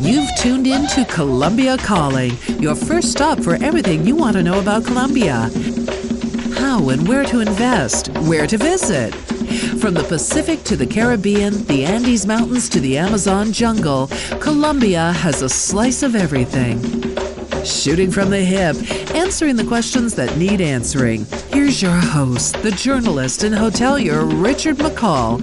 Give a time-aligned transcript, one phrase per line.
[0.00, 4.60] You've tuned in to Colombia Calling, your first stop for everything you want to know
[4.60, 5.50] about Colombia.
[6.58, 9.12] How and where to invest, where to visit.
[9.80, 14.08] From the Pacific to the Caribbean, the Andes Mountains to the Amazon jungle,
[14.40, 17.27] Colombia has a slice of everything.
[17.64, 18.76] Shooting from the hip,
[19.14, 21.24] answering the questions that need answering.
[21.48, 25.40] Here's your host, the journalist and hotelier Richard McCall,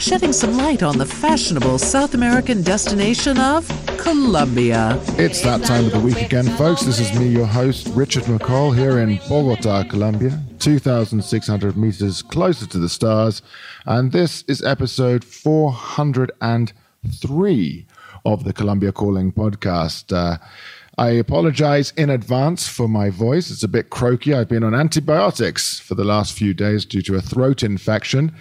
[0.00, 3.66] shedding some light on the fashionable South American destination of
[3.98, 5.00] Colombia.
[5.18, 6.82] It's that time of the week again, folks.
[6.82, 12.78] This is me, your host, Richard McCall, here in Bogota, Colombia, 2,600 meters closer to
[12.78, 13.42] the stars.
[13.86, 17.86] And this is episode 403
[18.26, 20.12] of the Colombia Calling podcast.
[20.14, 20.38] Uh,
[20.96, 23.50] I apologize in advance for my voice.
[23.50, 24.32] It's a bit croaky.
[24.32, 28.32] I've been on antibiotics for the last few days due to a throat infection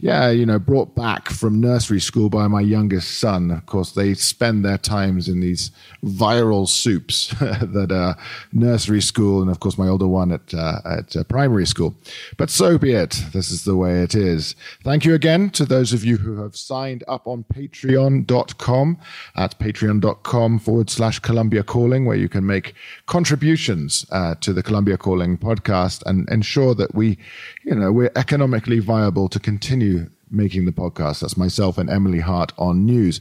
[0.00, 3.50] yeah, you know, brought back from nursery school by my youngest son.
[3.50, 5.72] Of course, they spend their times in these
[6.04, 8.16] viral soups that are
[8.52, 11.96] nursery school, and of course, my older one at uh, at uh, primary school.
[12.36, 13.24] But so be it.
[13.32, 14.54] This is the way it is.
[14.84, 18.98] Thank you again to those of you who have signed up on Patreon.com
[19.34, 22.74] at patreon.com forward slash Colombia Calling, where you can make
[23.06, 27.18] contributions uh, to the Colombia Calling podcast and ensure that we,
[27.64, 29.87] you know, we're economically viable to continue
[30.30, 31.20] making the podcast.
[31.20, 33.20] That's myself and Emily Hart on news.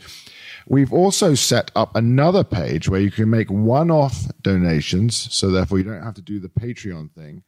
[0.67, 5.33] We've also set up another page where you can make one off donations.
[5.33, 7.43] So, therefore, you don't have to do the Patreon thing.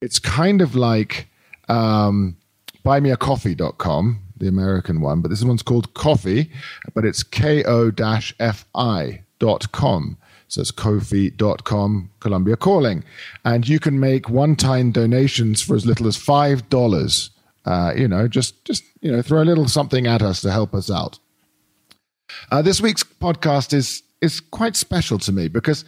[0.00, 1.28] It's kind of like
[1.68, 2.36] um,
[2.84, 6.50] buymeacoffee.com, the American one, but this one's called Coffee,
[6.94, 7.90] but it's ko
[9.40, 10.16] fi.com.
[10.50, 13.04] So it's kofi.com, Colombia Calling.
[13.44, 17.30] And you can make one time donations for as little as $5
[17.68, 20.74] uh, you know, just just you know, throw a little something at us to help
[20.74, 21.18] us out.
[22.50, 25.84] Uh, this week's podcast is is quite special to me because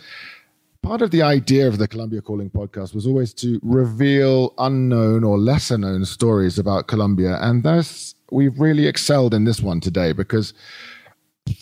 [0.83, 5.39] part of the idea of the Colombia Calling podcast was always to reveal unknown or
[5.39, 10.53] lesser known stories about Colombia, and thus we've really excelled in this one today because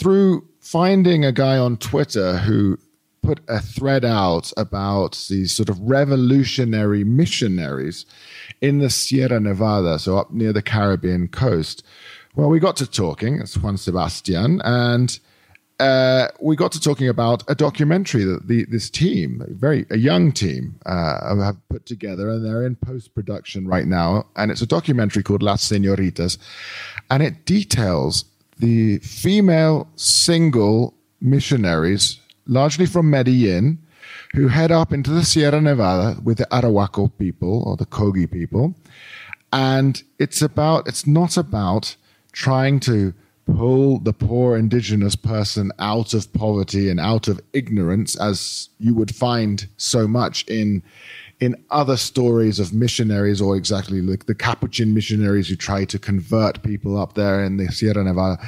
[0.00, 2.76] through finding a guy on Twitter who
[3.22, 8.06] put a thread out about these sort of revolutionary missionaries
[8.60, 11.84] in the Sierra Nevada, so up near the Caribbean coast.
[12.34, 15.18] Well, we got to talking, it's Juan Sebastian, and
[15.80, 19.96] uh, we got to talking about a documentary that the, this team, a very a
[19.96, 24.26] young team, uh, have put together, and they're in post production right now.
[24.34, 26.36] And it's a documentary called Las Senoritas,
[27.10, 28.24] and it details
[28.58, 33.78] the female single missionaries, largely from Medellin,
[34.34, 38.74] who head up into the Sierra Nevada with the Arhuaco people or the Kogi people.
[39.52, 41.96] And it's about, it's not about
[42.32, 43.14] trying to
[43.56, 49.14] pull the poor indigenous person out of poverty and out of ignorance as you would
[49.14, 50.82] find so much in
[51.40, 56.62] in other stories of missionaries or exactly like the capuchin missionaries who try to convert
[56.62, 58.38] people up there in the sierra nevada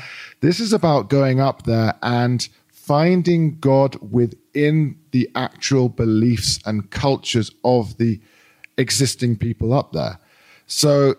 [0.40, 2.48] this is about going up there and
[2.90, 8.20] finding God within the actual beliefs and cultures of the
[8.78, 10.18] existing people up there.
[10.66, 11.14] So,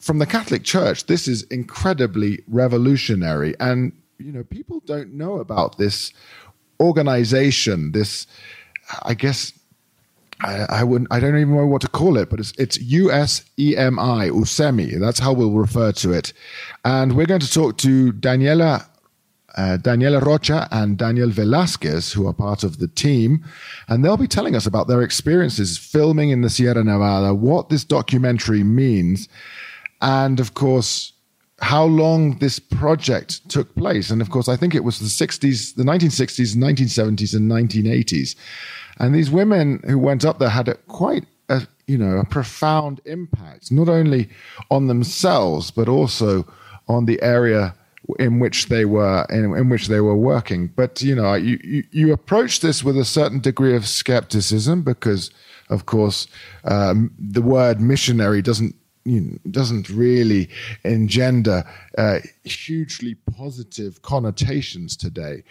[0.00, 3.54] from the Catholic Church, this is incredibly revolutionary.
[3.60, 6.10] And, you know, people don't know about this
[6.80, 8.26] organization, this,
[9.02, 9.52] I guess,
[10.40, 11.12] I, I, wouldn't.
[11.12, 15.00] I don't even know what to call it, but it's it's USEMI, USEMI.
[15.00, 16.32] That's how we'll refer to it.
[16.82, 18.86] And we're going to talk to Daniela
[19.56, 23.44] uh, Daniela Rocha and Daniel Velasquez, who are part of the team,
[23.88, 27.84] and they'll be telling us about their experiences filming in the Sierra Nevada, what this
[27.84, 29.28] documentary means,
[30.02, 31.12] and of course,
[31.60, 34.10] how long this project took place.
[34.10, 38.34] And of course, I think it was the 60s, the 1960s, 1970s, and 1980s.
[38.98, 43.00] And these women who went up there had a quite a, you know, a profound
[43.04, 44.28] impact, not only
[44.70, 46.46] on themselves, but also
[46.88, 47.74] on the area
[48.18, 50.68] in which they were in, in, which they were working.
[50.68, 55.30] But you know, you, you, you approach this with a certain degree of skepticism because,
[55.70, 56.26] of course,
[56.64, 58.74] um, the word missionary doesn't
[59.04, 60.48] you know, doesn't really
[60.84, 61.64] engender
[61.98, 65.42] uh, hugely positive connotations today.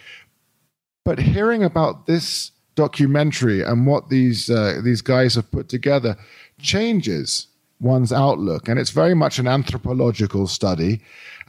[1.04, 6.16] But hearing about this documentary and what these uh, these guys have put together
[6.60, 7.46] changes
[7.80, 11.00] one's outlook, and it's very much an anthropological study,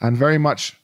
[0.02, 0.76] and very much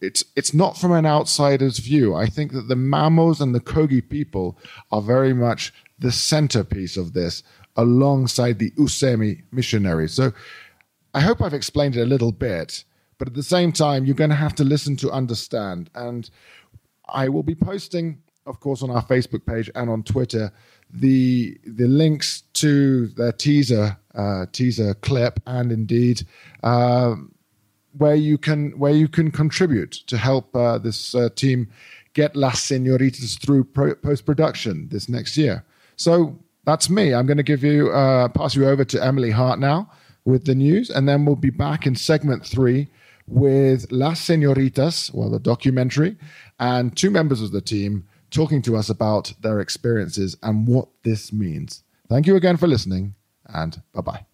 [0.00, 2.14] it's it's not from an outsider's view.
[2.14, 4.58] I think that the Mamos and the Kogi people
[4.90, 7.42] are very much the centerpiece of this,
[7.76, 10.12] alongside the Usemi missionaries.
[10.12, 10.32] So
[11.14, 12.84] I hope I've explained it a little bit,
[13.18, 15.90] but at the same time, you're going to have to listen to understand.
[15.94, 16.30] And
[17.08, 20.52] I will be posting, of course, on our Facebook page and on Twitter
[20.92, 26.22] the the links to their teaser uh, teaser clip and indeed
[26.64, 27.14] uh,
[27.98, 31.68] where you can where you can contribute to help uh, this uh, team
[32.14, 35.64] get Las Senoritas through pro- post production this next year.
[35.96, 37.14] So that's me.
[37.14, 39.90] I'm going to give you uh, pass you over to Emily Hart now
[40.24, 42.88] with the news, and then we'll be back in segment three
[43.26, 46.16] with Las Senoritas, well, the documentary,
[46.58, 51.32] and two members of the team talking to us about their experiences and what this
[51.32, 51.82] means.
[52.08, 53.14] Thank you again for listening,
[53.46, 54.29] and bye bye.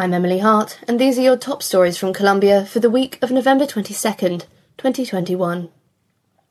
[0.00, 3.32] I'm Emily Hart, and these are your top stories from Colombia for the week of
[3.32, 4.44] November 22nd,
[4.76, 5.70] 2021.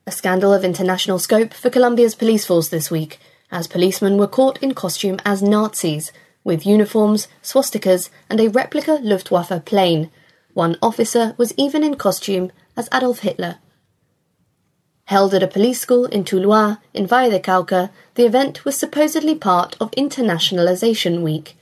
[0.06, 3.18] A scandal of international scope for Colombia's police force this week,
[3.50, 6.12] as policemen were caught in costume as Nazis,
[6.44, 10.10] with uniforms, swastikas, and a replica Luftwaffe plane.
[10.52, 13.56] One officer was even in costume as Adolf Hitler.
[15.04, 19.34] Held at a police school in Tuluá, in Valle de Cauca, the event was supposedly
[19.34, 21.57] part of Internationalization Week.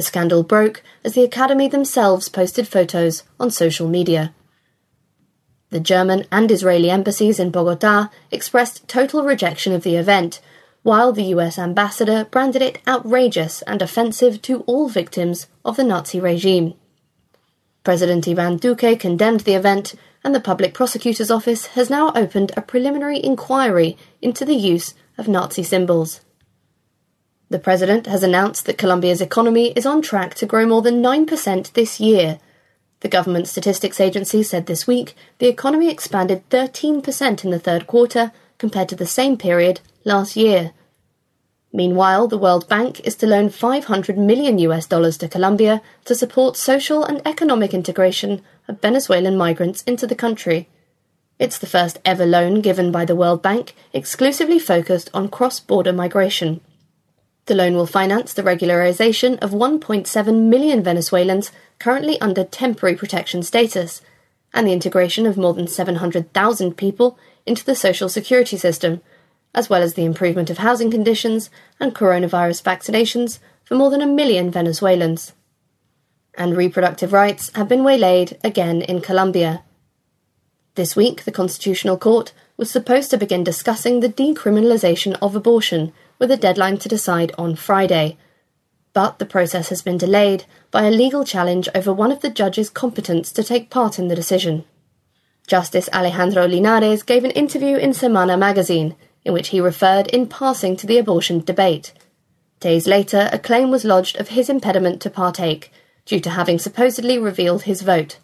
[0.00, 4.32] The scandal broke as the Academy themselves posted photos on social media.
[5.68, 10.40] The German and Israeli embassies in Bogota expressed total rejection of the event,
[10.82, 16.18] while the US ambassador branded it outrageous and offensive to all victims of the Nazi
[16.18, 16.72] regime.
[17.84, 19.94] President Ivan Duque condemned the event,
[20.24, 25.28] and the Public Prosecutor's Office has now opened a preliminary inquiry into the use of
[25.28, 26.22] Nazi symbols.
[27.50, 31.72] The president has announced that Colombia's economy is on track to grow more than 9%
[31.72, 32.38] this year.
[33.00, 38.30] The government statistics agency said this week the economy expanded 13% in the third quarter
[38.58, 40.72] compared to the same period last year.
[41.72, 46.56] Meanwhile, the World Bank is to loan 500 million US dollars to Colombia to support
[46.56, 50.68] social and economic integration of Venezuelan migrants into the country.
[51.40, 55.92] It's the first ever loan given by the World Bank exclusively focused on cross border
[55.92, 56.60] migration.
[57.50, 61.50] The loan will finance the regularization of 1.7 million Venezuelans
[61.80, 64.02] currently under temporary protection status
[64.54, 69.00] and the integration of more than 700,000 people into the social security system,
[69.52, 71.50] as well as the improvement of housing conditions
[71.80, 75.32] and coronavirus vaccinations for more than a million Venezuelans.
[76.36, 79.64] And reproductive rights have been waylaid again in Colombia.
[80.76, 86.30] This week, the Constitutional Court was supposed to begin discussing the decriminalization of abortion with
[86.30, 88.16] a deadline to decide on Friday.
[88.92, 92.70] But the process has been delayed by a legal challenge over one of the judge's
[92.70, 94.64] competence to take part in the decision.
[95.46, 98.94] Justice Alejandro Linares gave an interview in Semana magazine
[99.24, 101.92] in which he referred in passing to the abortion debate.
[102.60, 105.72] Days later, a claim was lodged of his impediment to partake
[106.04, 108.18] due to having supposedly revealed his vote.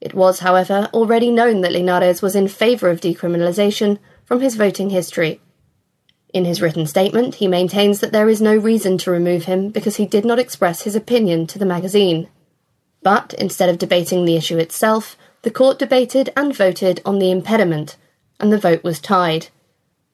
[0.00, 4.90] It was, however, already known that Linares was in favour of decriminalisation from his voting
[4.90, 5.40] history
[6.36, 9.96] in his written statement, he maintains that there is no reason to remove him because
[9.96, 12.28] he did not express his opinion to the magazine.
[13.02, 17.96] But instead of debating the issue itself, the court debated and voted on the impediment,
[18.38, 19.48] and the vote was tied.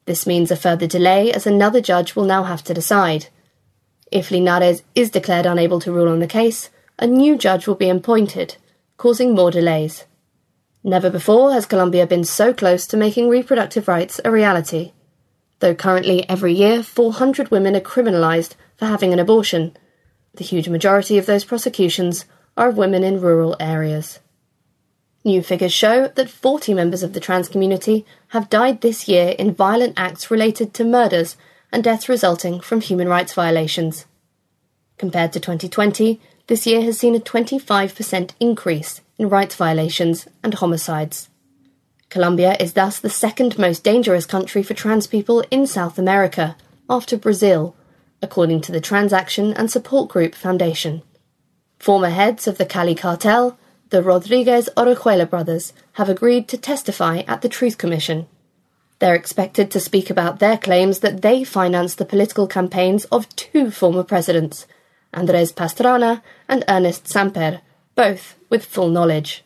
[0.05, 3.27] This means a further delay as another judge will now have to decide.
[4.13, 7.89] If Linares is declared unable to rule on the case, a new judge will be
[7.89, 8.57] appointed,
[8.97, 10.05] causing more delays.
[10.85, 14.93] Never before has Colombia been so close to making reproductive rights a reality
[15.63, 19.75] though currently every year 400 women are criminalised for having an abortion.
[20.35, 22.27] The huge majority of those prosecutions
[22.57, 24.19] are of women in rural areas.
[25.25, 29.55] New figures show that 40 members of the trans community have died this year in
[29.55, 31.37] violent acts related to murders
[31.71, 34.07] and deaths resulting from human rights violations.
[34.99, 41.29] Compared to 2020, this year has seen a 25% increase in rights violations and homicides.
[42.13, 46.59] Colombia is thus the second most dangerous country for trans people in South America,
[46.91, 47.75] after Brazil,
[48.21, 51.01] according to the Transaction and Support Group Foundation.
[51.79, 57.41] Former heads of the Cali cartel, the Rodriguez Orejuela brothers, have agreed to testify at
[57.41, 58.27] the Truth Commission.
[58.99, 63.71] They're expected to speak about their claims that they financed the political campaigns of two
[63.71, 64.67] former presidents,
[65.15, 67.63] Andres Pastrana and Ernest Samper,
[67.95, 69.45] both with full knowledge.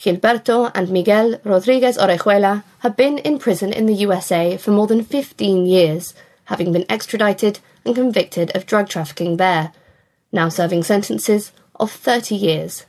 [0.00, 5.04] Gilberto and Miguel Rodriguez Orejuela have been in prison in the USA for more than
[5.04, 6.14] 15 years,
[6.44, 9.72] having been extradited and convicted of drug trafficking there,
[10.32, 12.86] now serving sentences of 30 years.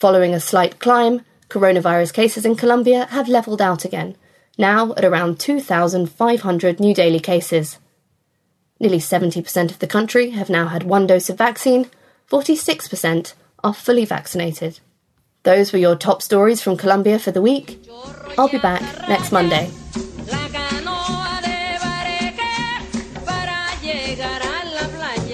[0.00, 4.14] Following a slight climb, coronavirus cases in Colombia have levelled out again,
[4.58, 7.78] now at around 2,500 new daily cases.
[8.78, 11.86] Nearly 70% of the country have now had one dose of vaccine,
[12.30, 13.32] 46%
[13.64, 14.80] are fully vaccinated.
[15.44, 17.78] Those were your top stories from Colombia for the week.
[18.36, 19.70] I'll be back next Monday.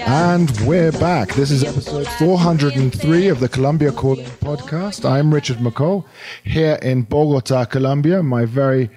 [0.06, 1.32] And we're back.
[1.34, 5.08] This is episode 403 of the Colombia Calling podcast.
[5.08, 6.04] I'm Richard McCall
[6.44, 8.22] here in Bogota, Colombia.
[8.22, 8.90] My very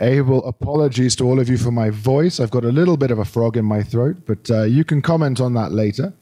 [0.00, 2.40] able apologies to all of you for my voice.
[2.40, 5.02] I've got a little bit of a frog in my throat, but uh, you can
[5.02, 6.12] comment on that later.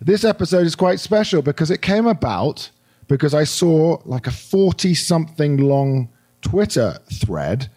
[0.00, 2.70] This episode is quite special because it came about
[3.08, 6.08] because I saw like a 40 something long
[6.42, 7.68] Twitter thread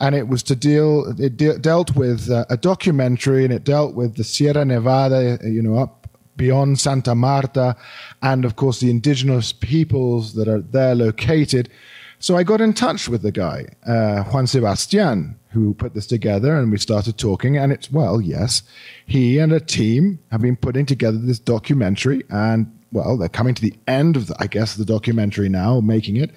[0.00, 3.94] and it was to deal it de- dealt with uh, a documentary and it dealt
[3.94, 7.76] with the Sierra Nevada you know up beyond Santa Marta
[8.22, 11.70] and of course the indigenous peoples that are there located.
[12.18, 16.56] So I got in touch with the guy uh, Juan Sebastian who put this together
[16.56, 18.62] and we started talking and it's well yes
[19.06, 23.62] he and a team have been putting together this documentary and well they're coming to
[23.62, 26.30] the end of the, I guess the documentary now making it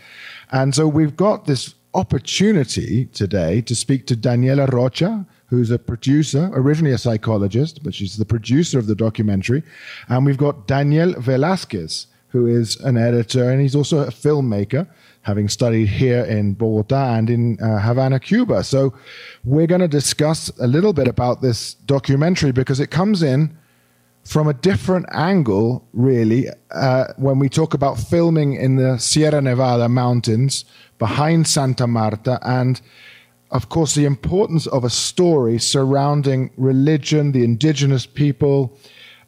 [0.52, 6.52] and so we've got this opportunity today to speak to Daniela Rocha, who's a producer,
[6.54, 9.64] originally a psychologist, but she's the producer of the documentary.
[10.08, 14.88] And we've got Daniel Velasquez, who is an editor and he's also a filmmaker,
[15.24, 18.64] having studied here in Bogota and in uh, Havana, Cuba.
[18.64, 18.94] So
[19.44, 23.58] we're going to discuss a little bit about this documentary because it comes in
[24.28, 29.88] from a different angle, really, uh, when we talk about filming in the Sierra Nevada
[29.88, 30.66] mountains
[31.00, 32.82] behind Santa Marta, and
[33.52, 38.78] of course, the importance of a story surrounding religion, the indigenous people,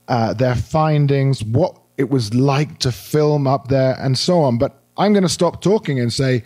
[0.10, 4.58] uh, their findings, what it was like to film up there, and so on.
[4.58, 6.44] But I'm going to stop talking and say,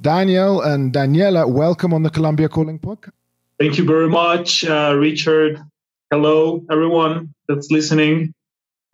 [0.00, 3.10] Daniel and Daniela, welcome on the Colombia Calling podcast.
[3.58, 5.60] Thank you very much, uh, Richard.
[6.10, 8.32] Hello, everyone that's listening.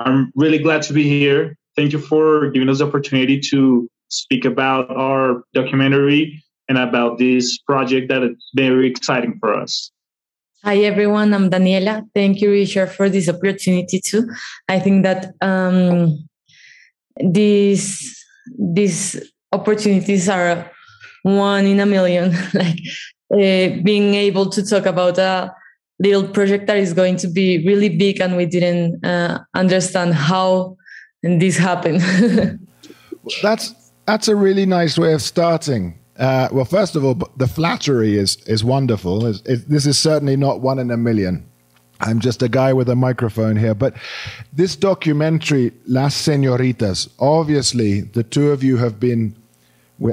[0.01, 1.57] I'm really glad to be here.
[1.77, 7.57] Thank you for giving us the opportunity to speak about our documentary and about this
[7.59, 9.93] project that is very exciting for us.
[10.65, 12.03] Hi everyone, I'm Daniela.
[12.17, 14.29] Thank you, Richard, for this opportunity too.
[14.69, 16.19] I think that um,
[17.23, 18.25] these
[18.59, 20.69] these opportunities are
[21.23, 22.35] one in a million.
[22.55, 22.81] like
[23.33, 25.55] uh, being able to talk about a
[25.99, 30.77] little project that is going to be really big and we didn't uh, understand how
[31.23, 32.01] this happened.
[33.43, 33.75] That's
[34.07, 35.99] that's a really nice way of starting.
[36.19, 39.25] Uh, well first of all the flattery is is wonderful.
[39.25, 41.47] It, it, this is certainly not one in a million.
[42.01, 43.95] I'm just a guy with a microphone here but
[44.53, 49.35] this documentary las senoritas obviously the two of you have been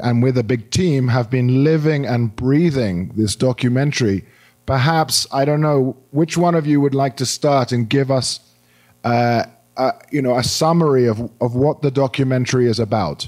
[0.04, 4.24] and with a big team have been living and breathing this documentary
[4.72, 8.40] perhaps I don't know which one of you would like to start and give us,
[9.04, 9.44] uh,
[9.76, 13.28] uh, you know, a summary of of what the documentary is about.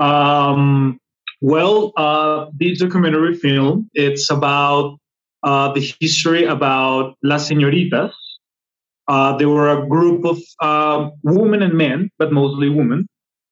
[0.00, 0.98] Um,
[1.40, 4.98] well, uh, this documentary film it's about
[5.44, 8.10] uh, the history about Las Señoritas.
[9.06, 13.06] Uh, there were a group of um, women and men, but mostly women,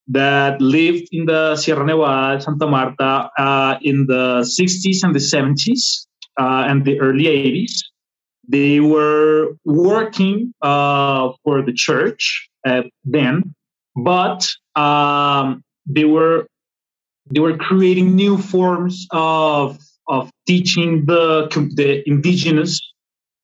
[0.09, 6.07] that lived in the Sierra Nevada, Santa Marta, uh, in the 60s and the 70s
[6.39, 7.83] uh, and the early 80s.
[8.49, 12.49] They were working uh, for the church
[13.05, 13.55] then,
[13.97, 16.47] but um, they were
[17.31, 21.47] they were creating new forms of of teaching the
[21.77, 22.81] the indigenous,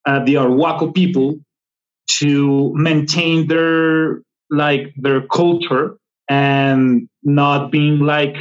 [0.05, 1.39] uh, the Arhuaco people,
[2.19, 5.97] to maintain their like their culture
[6.29, 8.37] and not being like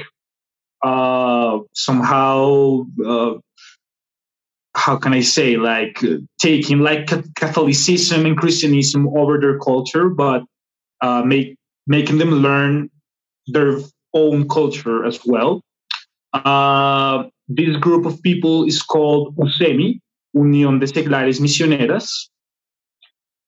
[0.84, 3.34] uh, somehow uh,
[4.88, 6.02] how can I say, like
[6.40, 10.44] taking like Catholicism and Christianism over their culture, but
[11.02, 12.90] uh, make making them learn
[13.48, 13.80] their
[14.14, 15.62] own culture as well.
[16.34, 20.00] Uh, this group of people is called USEMI,
[20.34, 22.08] Unión de Seglares Misioneras.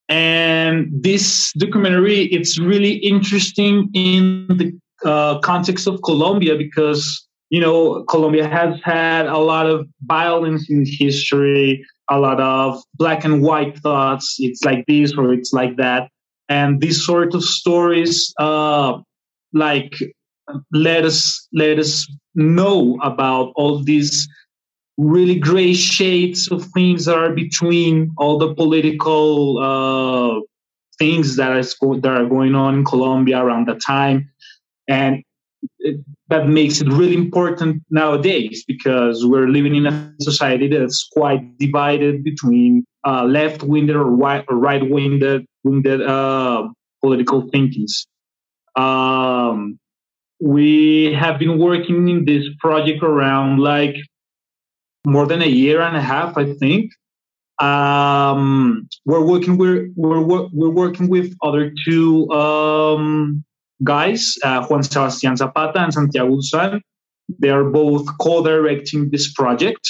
[0.09, 4.67] And this documentary, it's really interesting in the
[5.05, 10.85] uh, context of Colombia because you know, Colombia has had a lot of violence in
[10.85, 14.37] history, a lot of black and white thoughts.
[14.39, 16.09] It's like this or it's like that.
[16.49, 18.97] and these sort of stories uh,
[19.53, 19.93] like
[20.71, 24.27] let us let us know about all these
[24.97, 30.41] really gray shades of things that are between all the political uh,
[30.97, 34.29] things that are that are going on in Colombia around that time,
[34.87, 35.23] and
[36.29, 42.23] that makes it really important nowadays because we're living in a society that's quite divided
[42.23, 46.67] between uh, left-winged or, right, or right-winged uh,
[47.01, 48.05] political thinkings.
[48.75, 49.79] Um,
[50.39, 53.95] we have been working in this project around like
[55.05, 56.91] more than a year and a half, I think.
[57.59, 63.43] Um, we're working we're, we're we're working with other two um,
[63.83, 66.81] guys, uh, Juan Sebastián Zapata and Santiago Uzan.
[67.39, 69.87] They are both co-directing this project.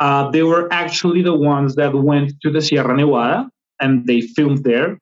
[0.00, 3.48] Uh, they were actually the ones that went to the Sierra Nevada
[3.80, 4.98] and they filmed there.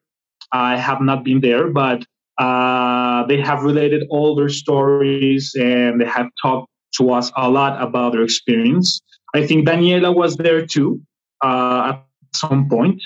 [0.53, 2.05] I have not been there, but
[2.39, 7.81] uh, they have related all their stories and they have talked to us a lot
[7.81, 9.01] about their experience.
[9.35, 11.01] I think Daniela was there too
[11.43, 13.01] uh, at some point.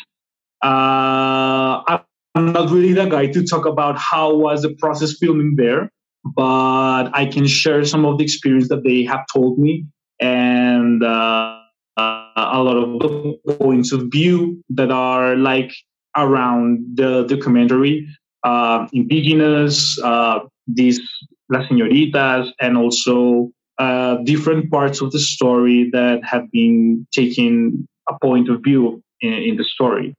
[0.62, 1.82] Uh,
[2.34, 5.90] I'm not really the guy to talk about how was the process filming there,
[6.24, 9.86] but I can share some of the experience that they have told me
[10.20, 11.60] and uh,
[11.96, 15.72] a lot of the points of view that are like
[16.16, 18.08] around the documentary,
[18.42, 21.00] uh, indigenous, uh, these
[21.50, 28.18] las señoritas, and also uh, different parts of the story that have been taking a
[28.20, 30.14] point of view in, in the story.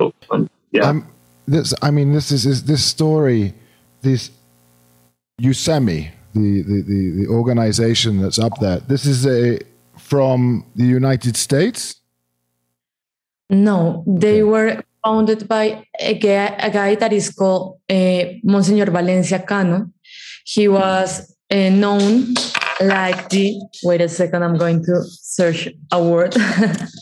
[0.00, 0.88] So, um, yeah.
[0.88, 1.08] Um,
[1.50, 3.54] this, I mean, this is, is this story,
[4.02, 4.30] this
[5.40, 8.80] USEMI, the, the, the, the organization that's up there.
[8.80, 9.60] This is a
[9.96, 11.96] from the United States.
[13.50, 14.42] No, they okay.
[14.42, 19.90] were founded by a guy, a guy that is called uh, Monsignor Valencia Cano.
[20.44, 22.34] He was uh, known
[22.80, 23.60] like the.
[23.82, 26.34] Wait a second, I'm going to search a word.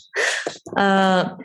[0.77, 1.35] uh,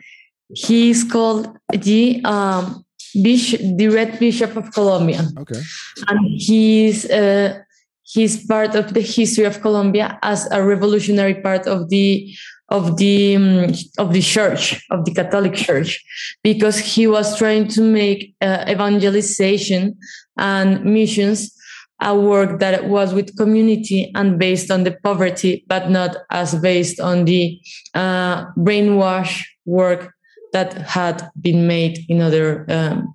[0.55, 2.85] he's called the um,
[3.20, 5.27] Bishop, the Red Bishop of Colombia.
[5.38, 5.61] Okay.
[6.09, 7.59] And he's uh,
[8.03, 12.35] he's part of the history of Colombia as a revolutionary part of the
[12.68, 16.03] of the um, of the church of the Catholic Church
[16.42, 19.96] because he was trying to make uh, evangelization
[20.38, 21.55] and missions
[22.01, 26.98] a work that was with community and based on the poverty, but not as based
[26.98, 27.61] on the
[27.94, 30.12] uh, brainwash work
[30.53, 33.15] that had been made in other um,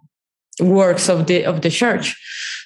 [0.59, 2.15] works of the of the church.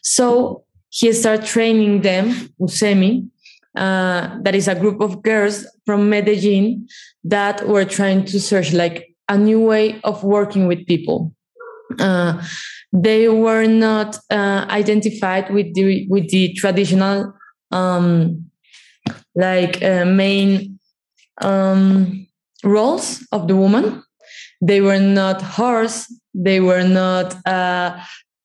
[0.03, 3.29] So he started training them, USEMI,
[3.75, 6.87] uh, that is a group of girls from Medellin
[7.23, 11.33] that were trying to search like a new way of working with people.
[11.99, 12.41] Uh,
[12.91, 17.33] they were not uh, identified with the with the traditional
[17.71, 18.45] um,
[19.35, 20.77] like uh, main
[21.41, 22.27] um,
[22.63, 24.03] roles of the woman
[24.61, 26.13] they were not horse.
[26.33, 27.99] They were not uh,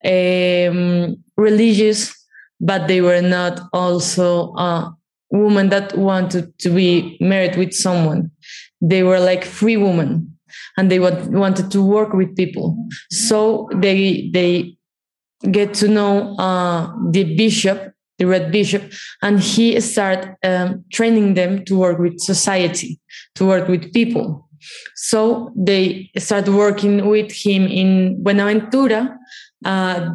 [0.05, 2.17] um, religious
[2.61, 4.91] but they were not also uh,
[5.31, 8.31] women that wanted to be married with someone.
[8.81, 10.39] They were like free women
[10.77, 12.77] and they wanted to work with people.
[13.11, 14.77] So they they
[15.51, 18.83] get to know uh, the bishop the red bishop
[19.21, 22.99] and he started um, training them to work with society
[23.35, 24.46] to work with people
[24.95, 29.19] so they started working with him in Buenaventura.
[29.65, 30.11] Uh,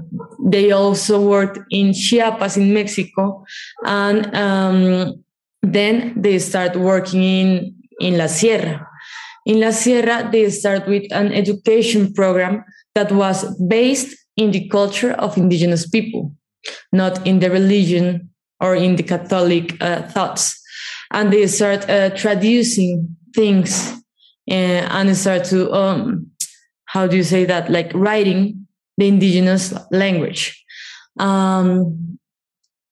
[0.45, 3.43] they also worked in Chiapas in Mexico,
[3.85, 5.23] and um,
[5.61, 8.87] then they start working in in La Sierra.
[9.45, 12.63] In La Sierra, they start with an education program
[12.95, 16.35] that was based in the culture of indigenous people,
[16.91, 20.59] not in the religion or in the Catholic uh, thoughts.
[21.11, 24.00] And they start uh, traducing things
[24.51, 26.27] and, and start to um,
[26.85, 27.71] how do you say that?
[27.71, 30.63] Like writing the indigenous language.
[31.19, 32.17] Um,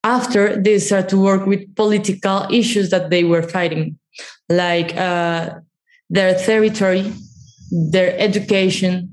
[0.03, 3.99] after they start to work with political issues that they were fighting.
[4.47, 5.59] Like uh,
[6.09, 7.13] their territory
[7.71, 9.09] their education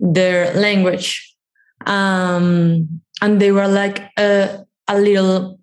[0.00, 1.36] their language.
[1.86, 5.58] Um, and they were like a, a little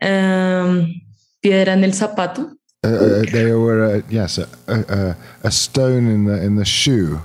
[0.00, 0.94] um,
[1.42, 2.55] piedra en el zapato
[2.86, 7.20] uh, they were uh, yes a, a, a, stone in the in the shoe.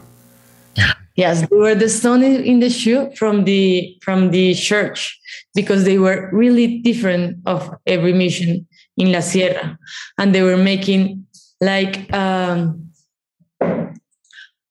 [1.15, 5.19] Yes, they were the stone in the shoe from the from the church
[5.53, 9.77] because they were really different of every mission in La Sierra,
[10.17, 11.25] and they were making
[11.59, 12.91] like um,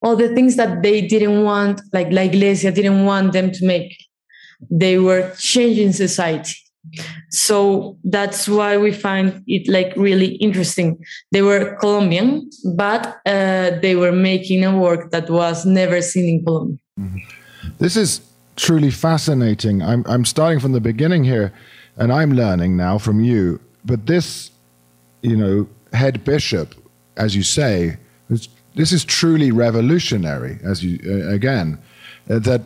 [0.02, 3.96] all the things that they didn't want, like La Iglesia didn't want them to make.
[4.70, 6.56] They were changing society.
[7.30, 11.04] So that's why we find it like really interesting.
[11.32, 16.44] They were Colombian, but uh, they were making a work that was never seen in
[16.44, 16.78] Colombia.
[16.98, 17.18] Mm-hmm.
[17.78, 18.20] This is
[18.56, 19.82] truly fascinating.
[19.82, 21.52] I'm, I'm starting from the beginning here,
[21.96, 23.60] and I'm learning now from you.
[23.84, 24.50] But this,
[25.22, 26.74] you know, head bishop,
[27.16, 27.96] as you say,
[28.74, 30.58] this is truly revolutionary.
[30.62, 31.78] As you uh, again,
[32.28, 32.62] uh, that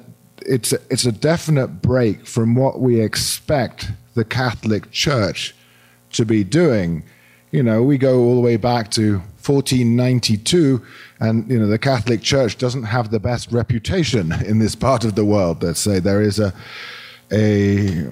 [0.46, 5.54] it's a, it's a definite break from what we expect the Catholic Church
[6.12, 7.04] to be doing.
[7.50, 10.82] You know, we go all the way back to 1492,
[11.20, 15.14] and you know the Catholic Church doesn't have the best reputation in this part of
[15.14, 15.62] the world.
[15.62, 16.52] Let's say there is a
[17.32, 18.06] a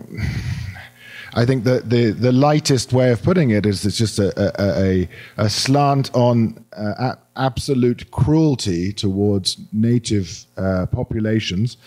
[1.34, 4.82] I think that the, the lightest way of putting it is it's just a, a,
[4.84, 11.78] a, a slant on uh, absolute cruelty towards native uh, populations.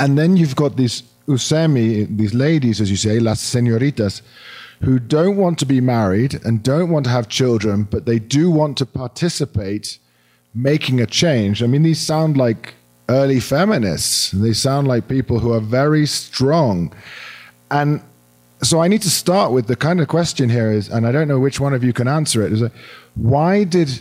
[0.00, 4.22] And then you've got these usemi, these ladies, as you say, las senoritas,
[4.82, 8.50] who don't want to be married and don't want to have children, but they do
[8.50, 9.98] want to participate
[10.54, 11.62] making a change.
[11.62, 12.74] I mean, these sound like
[13.08, 14.30] early feminists.
[14.32, 16.92] They sound like people who are very strong.
[17.70, 18.02] And
[18.62, 21.28] so I need to start with the kind of question here is, and I don't
[21.28, 22.62] know which one of you can answer it, is
[23.14, 24.00] why did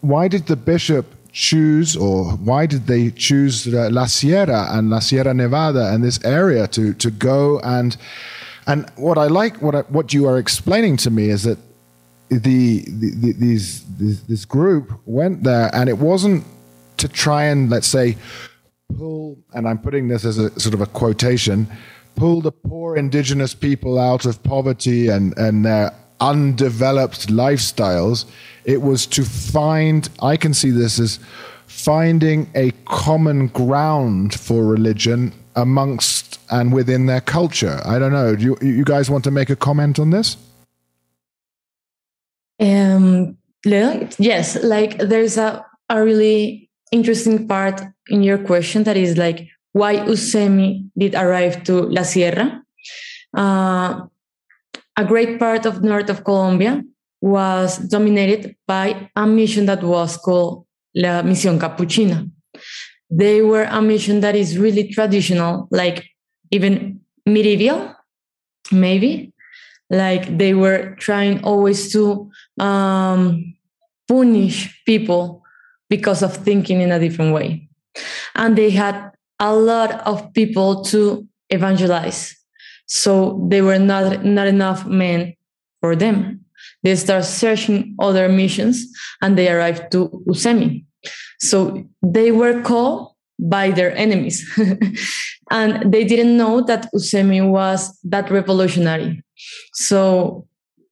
[0.00, 5.34] why did the bishop choose, or why did they choose La Sierra and La Sierra
[5.34, 7.60] Nevada and this area to to go?
[7.60, 7.96] And
[8.66, 11.58] and what I like, what I, what you are explaining to me is that
[12.30, 16.44] the, the, the these, these this group went there, and it wasn't
[16.96, 18.16] to try and let's say
[18.96, 21.66] pull, and I'm putting this as a sort of a quotation,
[22.14, 25.92] pull the poor indigenous people out of poverty and and their
[26.30, 28.24] undeveloped lifestyles.
[28.64, 31.18] It was to find, I can see this as
[31.66, 37.80] finding a common ground for religion amongst and within their culture.
[37.84, 38.36] I don't know.
[38.36, 40.36] Do you, you guys want to make a comment on this?
[42.60, 49.48] Um, yes, like there's a, a really interesting part in your question that is like
[49.72, 52.62] why Usemi did arrive to La Sierra.
[53.36, 54.06] Uh,
[54.96, 56.82] a great part of north of Colombia
[57.20, 62.30] was dominated by a mission that was called La Misión Capuchina.
[63.10, 66.06] They were a mission that is really traditional, like
[66.50, 67.94] even medieval,
[68.70, 69.32] maybe.
[69.90, 73.54] Like they were trying always to um,
[74.08, 75.42] punish people
[75.88, 77.68] because of thinking in a different way.
[78.34, 82.36] And they had a lot of people to evangelize
[82.86, 85.34] so they were not, not enough men
[85.80, 86.44] for them.
[86.82, 88.86] They start searching other missions
[89.22, 90.84] and they arrived to Usemi.
[91.40, 94.46] So they were called by their enemies.
[95.50, 99.22] and they didn't know that Usemi was that revolutionary.
[99.72, 100.46] So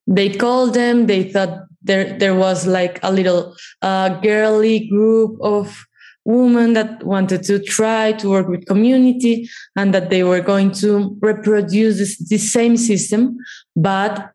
[0.07, 5.85] they called them, they thought there, there was like a little uh, girly group of
[6.25, 11.17] women that wanted to try to work with community and that they were going to
[11.21, 13.37] reproduce this, this same system
[13.75, 14.33] but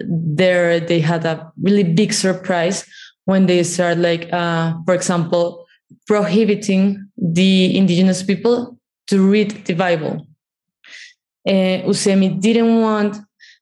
[0.00, 2.86] there they had a really big surprise
[3.24, 5.66] when they started like uh, for example
[6.06, 10.26] prohibiting the indigenous people to read the bible.
[11.46, 13.16] Uh, usemi didn't want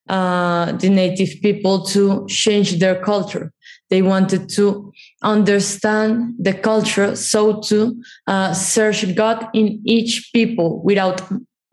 [0.08, 3.52] uh, the native people to change their culture.
[3.90, 4.91] They wanted to
[5.22, 11.22] understand the culture, so to uh, search God in each people without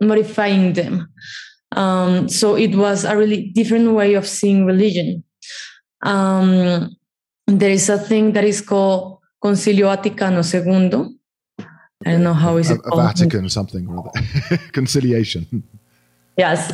[0.01, 1.09] modifying them.
[1.75, 5.23] Um, so it was a really different way of seeing religion.
[6.03, 6.95] Um,
[7.47, 11.15] there is a thing that is called Concilio Vaticano II.
[12.05, 13.01] I don't know how is it a, called.
[13.01, 13.87] Vatican or something
[14.71, 15.63] conciliation.
[16.37, 16.71] Yes,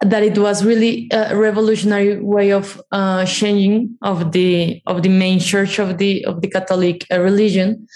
[0.00, 5.40] that it was really a revolutionary way of uh, changing of the of the main
[5.40, 7.86] church of the of the Catholic uh, religion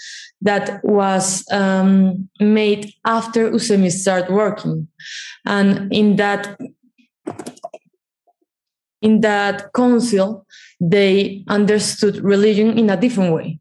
[0.41, 4.87] that was um, made after Usemi started working,
[5.45, 6.57] and in that
[9.01, 10.45] in that council
[10.81, 13.59] they understood religion in a different way.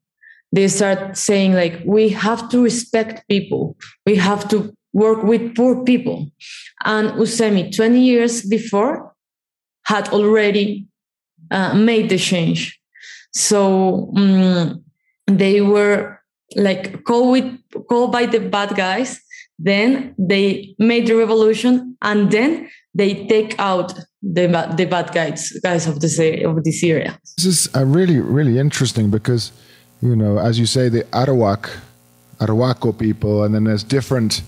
[0.50, 3.76] They start saying like we have to respect people.
[4.05, 6.31] We have to work with poor people.
[6.85, 9.14] And Usemi, 20 years before,
[9.85, 10.87] had already
[11.50, 12.78] uh, made the change.
[13.33, 14.85] So um,
[15.26, 16.20] they were
[16.55, 19.20] like called with called by the bad guys.
[19.59, 25.87] Then they made the revolution, and then they take out the the bad guys guys
[25.87, 27.18] of this of this area.
[27.37, 29.52] This is uh, really really interesting because
[30.02, 31.70] you know, as you say, the Arawak,
[32.38, 34.42] Arhuaco people, and then there's different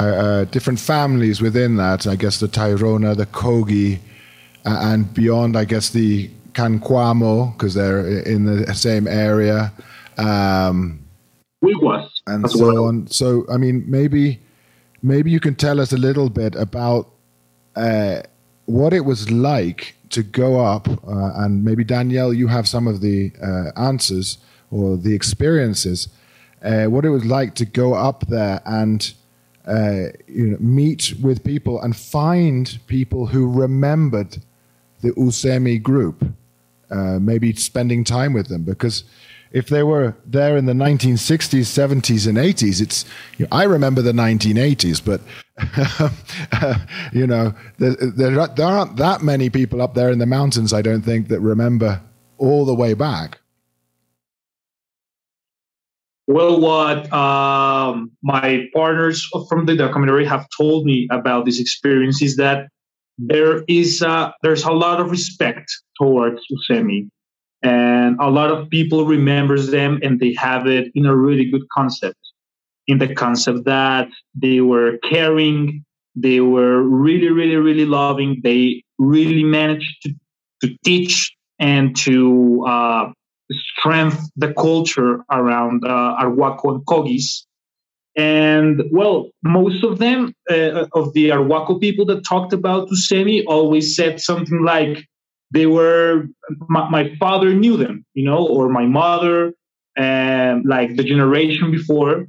[0.00, 2.06] uh, uh, different families within that.
[2.06, 3.98] I guess the Tairona, the Kogi,
[4.64, 5.56] uh, and beyond.
[5.56, 9.72] I guess the Kankuamo because they're in the same area.
[10.18, 11.00] Um,
[12.26, 12.84] and so well.
[12.86, 13.06] on.
[13.06, 14.40] So, I mean, maybe
[15.02, 17.10] maybe you can tell us a little bit about
[17.76, 18.22] uh,
[18.66, 23.00] what it was like to go up, uh, and maybe Danielle, you have some of
[23.00, 24.38] the uh, answers
[24.70, 26.08] or the experiences.
[26.62, 29.14] Uh, what it was like to go up there and
[29.66, 34.38] uh, you know, meet with people and find people who remembered
[35.02, 36.24] the Usemi group,
[36.90, 39.04] uh, maybe spending time with them because
[39.52, 43.04] if they were there in the 1960s, 70s, and 80s, it's
[43.36, 45.20] you know, I remember the 1980s, but
[47.12, 50.72] you know there, there, there aren't that many people up there in the mountains.
[50.72, 52.00] I don't think that remember
[52.38, 53.38] all the way back.
[56.26, 62.36] Well, what um, my partners from the documentary have told me about this experience is
[62.36, 62.68] that
[63.18, 67.08] there is a, there's a lot of respect towards Usemi.
[67.62, 71.62] And a lot of people remembers them and they have it in a really good
[71.72, 72.18] concept.
[72.88, 78.40] In the concept that they were caring they were really really really loving.
[78.42, 80.14] They really managed to,
[80.62, 83.12] to teach and to uh,
[83.82, 87.44] strengthen the culture around uh, Arhuaco and Kogis.
[88.16, 93.96] And well, most of them, uh, of the Arhuaco people that talked about Usemi, always
[93.96, 95.06] said something like,
[95.52, 96.26] they were
[96.68, 99.52] my, my, father knew them you know or my mother
[99.96, 102.26] and like the generation before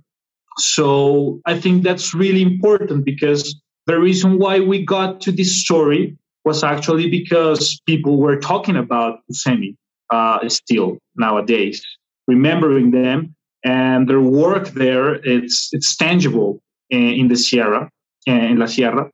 [0.58, 6.18] so i think that's really important because the reason why we got to this story
[6.46, 9.76] was actually because people were talking about Usemi
[10.10, 11.84] uh, still nowadays
[12.28, 17.90] remembering them and their work there it's it's tangible in, in the sierra
[18.26, 19.10] in la sierra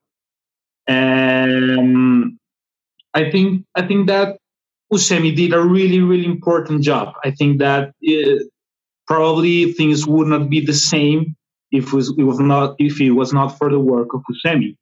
[0.88, 2.38] and
[3.14, 4.38] I think I think that
[4.94, 7.14] Usemi did a really really important job.
[7.24, 8.46] I think that it, uh,
[9.08, 11.36] probably things would not be the same
[11.72, 14.76] if it was, it was not if it was not for the work of Usemi.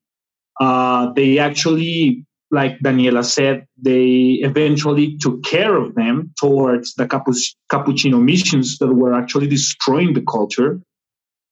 [0.59, 8.23] Uh, they actually, like Daniela said, they eventually took care of them towards the Capuchino
[8.23, 10.79] missions that were actually destroying the culture.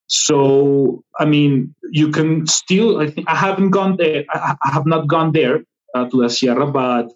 [0.07, 3.01] So, I mean, you can still.
[3.01, 4.23] I think I haven't gone there.
[4.29, 5.63] I, have not gone there,
[5.95, 7.09] uh, to the Sierra, but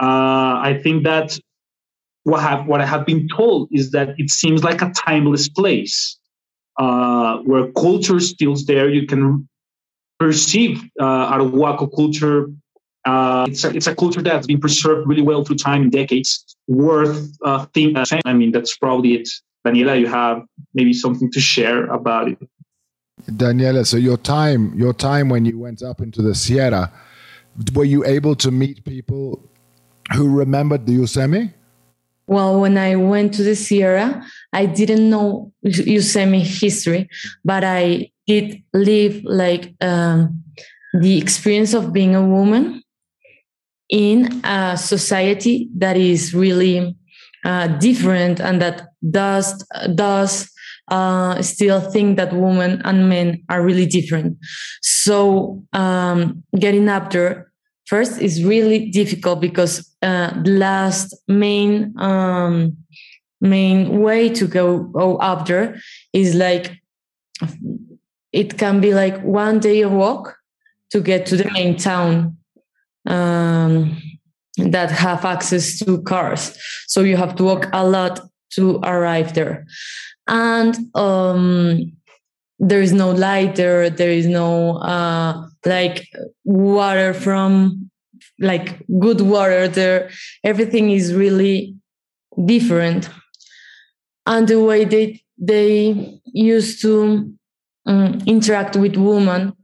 [0.00, 1.38] uh, I think that
[2.24, 6.18] what have what I have been told is that it seems like a timeless place
[6.78, 8.88] uh, where culture is still there.
[8.88, 9.48] You can
[10.18, 12.46] perceive uh, Arhuaco culture.
[13.04, 16.56] Uh, it's a, it's a culture that's been preserved really well through time and decades.
[16.68, 18.20] Worth uh, thinking.
[18.24, 19.28] I mean, that's probably it.
[19.66, 20.42] Daniela, you have
[20.74, 22.38] maybe something to share about it.
[23.28, 26.90] Daniela, so your time, your time when you went up into the Sierra,
[27.74, 29.42] were you able to meet people
[30.14, 31.52] who remembered the Usemi?
[32.26, 37.08] Well, when I went to the Sierra, I didn't know Usemi history,
[37.44, 40.44] but I did live like um,
[40.94, 42.82] the experience of being a woman
[43.90, 46.96] in a society that is really
[47.44, 50.50] uh, different and that does does
[50.88, 54.36] uh, still think that women and men are really different.
[54.82, 57.52] So um, getting up there
[57.86, 62.76] first is really difficult because uh, the last main um,
[63.40, 65.80] main way to go, go up there
[66.12, 66.76] is like
[68.32, 70.36] it can be like one day of walk
[70.90, 72.36] to get to the main town
[73.10, 74.00] um,
[74.56, 76.56] that have access to cars.
[76.86, 78.20] So you have to walk a lot
[78.54, 79.66] to arrive there.
[80.26, 81.92] And um,
[82.58, 86.06] there is no light there there is no uh, like
[86.44, 87.90] water from
[88.38, 90.10] like good water there.
[90.44, 91.74] Everything is really
[92.46, 93.08] different.
[94.26, 97.32] And the way they they used to
[97.86, 99.54] um, interact with women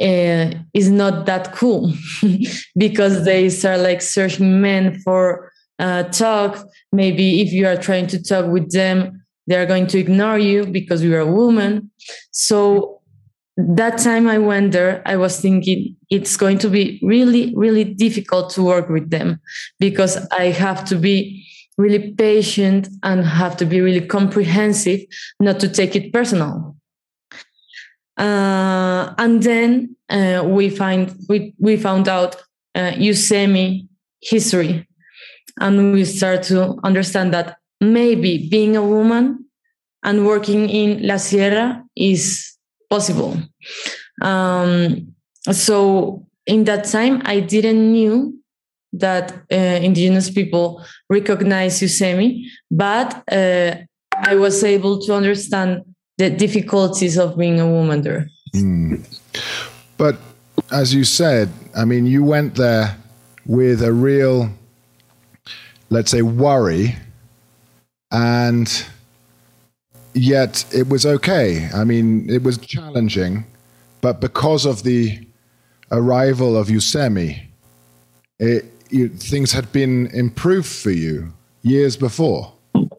[0.00, 1.92] uh, is not that cool
[2.76, 6.64] because they start like searching men for uh, talk.
[6.92, 11.02] Maybe if you are trying to talk with them they're going to ignore you because
[11.02, 11.90] you're a woman.
[12.30, 12.98] So
[13.60, 18.50] that time i went there i was thinking it's going to be really really difficult
[18.50, 19.40] to work with them
[19.80, 21.44] because i have to be
[21.76, 25.00] really patient and have to be really comprehensive
[25.40, 26.76] not to take it personal
[28.18, 32.36] uh, and then uh, we find we, we found out
[32.74, 33.86] uh, Usemi
[34.20, 34.86] history
[35.60, 39.44] and we start to understand that maybe being a woman
[40.02, 42.56] and working in La Sierra is
[42.90, 43.36] possible.
[44.22, 45.14] Um,
[45.50, 48.34] so in that time, I didn't knew
[48.92, 53.76] that uh, indigenous people recognize Usemi, but uh,
[54.14, 55.82] I was able to understand
[56.18, 58.28] the difficulties of being a woman there.
[58.54, 59.02] Mm.
[59.96, 60.16] But
[60.70, 62.96] as you said, I mean, you went there
[63.46, 64.50] with a real,
[65.90, 66.96] let's say, worry,
[68.10, 68.86] and
[70.12, 71.68] yet it was okay.
[71.72, 73.44] I mean, it was challenging,
[74.00, 75.26] but because of the
[75.90, 77.46] arrival of Usemi,
[78.38, 82.52] it, you, things had been improved for you years before.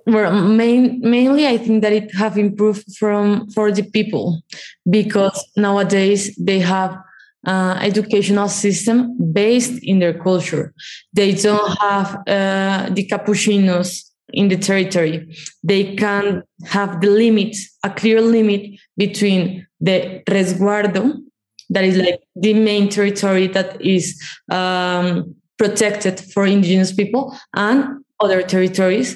[0.09, 4.41] Well, main, mainly, I think that it have improved from for the people
[4.89, 6.97] because nowadays they have
[7.45, 10.73] uh, educational system based in their culture.
[11.13, 15.35] They don't have uh, the Capuchinos in the territory.
[15.63, 21.21] They can have the limit, a clear limit between the resguardo,
[21.69, 24.19] that is like the main territory that is
[24.49, 29.15] um, protected for indigenous people, and other territories.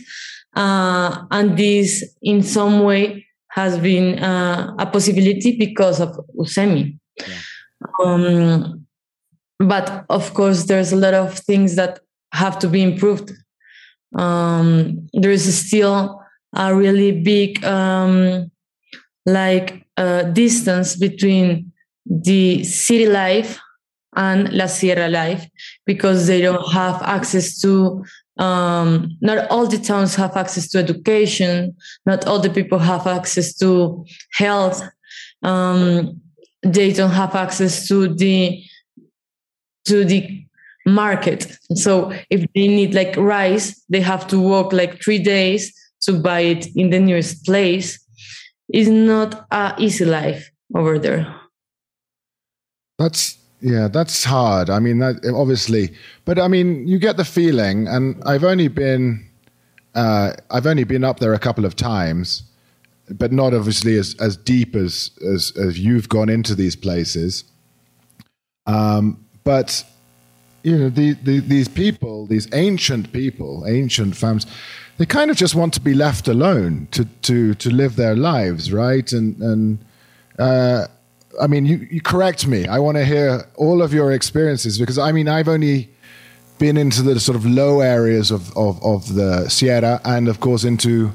[0.55, 6.97] Uh, and this, in some way, has been uh, a possibility because of Usemi.
[7.19, 7.35] Yeah.
[8.03, 8.85] Um,
[9.59, 11.99] but of course, there's a lot of things that
[12.33, 13.31] have to be improved.
[14.15, 16.21] Um, there is still
[16.55, 18.51] a really big um,
[19.25, 21.71] like uh, distance between
[22.05, 23.59] the city life
[24.15, 25.47] and La Sierra life
[25.85, 28.03] because they don't have access to
[28.37, 31.75] um, not all the towns have access to education.
[32.05, 34.81] Not all the people have access to health.
[35.43, 36.21] Um,
[36.63, 38.63] they don't have access to the
[39.85, 40.45] to the
[40.85, 41.57] market.
[41.75, 46.41] So if they need like rice they have to walk like three days to buy
[46.41, 47.99] it in the nearest place.
[48.69, 51.33] It's not a easy life over there.
[52.97, 55.91] That's yeah that's hard i mean that obviously
[56.25, 59.25] but i mean you get the feeling and i've only been
[59.95, 62.43] uh, i've only been up there a couple of times
[63.09, 67.43] but not obviously as, as deep as, as, as you've gone into these places.
[68.65, 69.83] Um, but
[70.63, 74.45] you know, the, the, these people, these ancient people, ancient families,
[74.97, 78.71] they kind of just want to be left alone to to to live their lives,
[78.71, 79.11] right?
[79.11, 79.79] And and
[80.37, 80.85] uh,
[81.41, 82.67] I mean, you, you correct me.
[82.67, 85.89] I want to hear all of your experiences because I mean, I've only
[86.59, 90.63] been into the sort of low areas of, of, of the Sierra and, of course,
[90.63, 91.11] into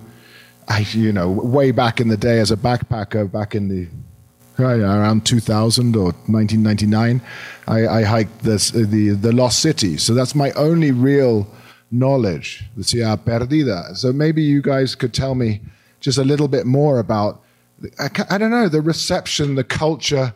[0.92, 3.88] you know, way back in the day as a backpacker, back in the
[4.60, 7.22] around 2000 or 1999,
[7.68, 9.96] I, I hiked this, the the Lost City.
[9.96, 11.46] So that's my only real
[11.90, 13.96] knowledge, the Sierra Perdida.
[13.96, 15.60] So maybe you guys could tell me
[16.00, 17.42] just a little bit more about,
[17.98, 20.34] I, I don't know, the reception, the culture.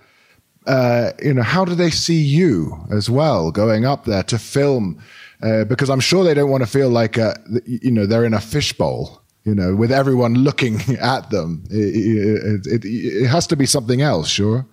[0.66, 5.02] Uh, you know, how do they see you as well going up there to film?
[5.42, 8.34] Uh, because I'm sure they don't want to feel like, a, you know, they're in
[8.34, 11.64] a fishbowl you know, with everyone looking at them.
[11.70, 14.66] It, it, it, it, has to be something else, sure.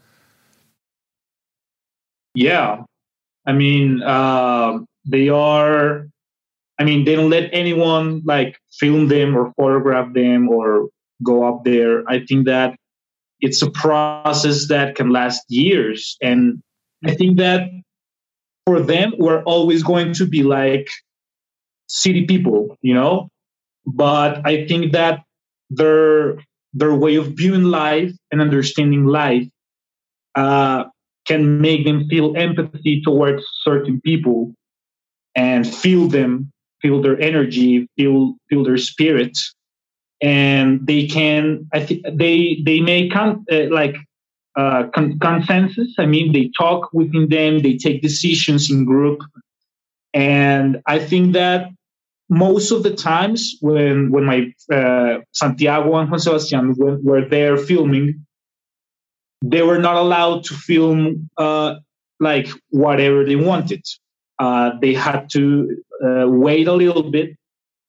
[2.35, 2.83] Yeah.
[3.45, 6.07] I mean, uh, they are,
[6.77, 10.89] I mean, they don't let anyone like film them or photograph them or
[11.23, 12.03] go up there.
[12.09, 12.75] I think that
[13.41, 16.17] it's a process that can last years.
[16.21, 16.61] And
[17.05, 17.69] I think that
[18.65, 20.89] for them, we're always going to be like
[21.87, 23.29] city people, you know?
[23.85, 25.23] but I think that
[25.69, 26.37] their
[26.73, 29.47] their way of viewing life and understanding life
[30.35, 30.85] uh,
[31.25, 34.53] can make them feel empathy towards certain people
[35.35, 36.51] and feel them,
[36.81, 39.37] feel their energy, feel feel their spirit,
[40.21, 41.67] and they can.
[41.73, 43.95] I think they they come uh, like
[44.55, 45.95] uh, con- consensus.
[45.97, 49.21] I mean, they talk within them, they take decisions in group,
[50.13, 51.69] and I think that
[52.29, 57.57] most of the times when when my uh, Santiago and Juan Sebastian were, were, there
[57.57, 58.25] filming,
[59.43, 61.75] they were not allowed to film uh,
[62.19, 63.83] like whatever they wanted.
[64.37, 67.35] Uh, they had to uh, wait a little bit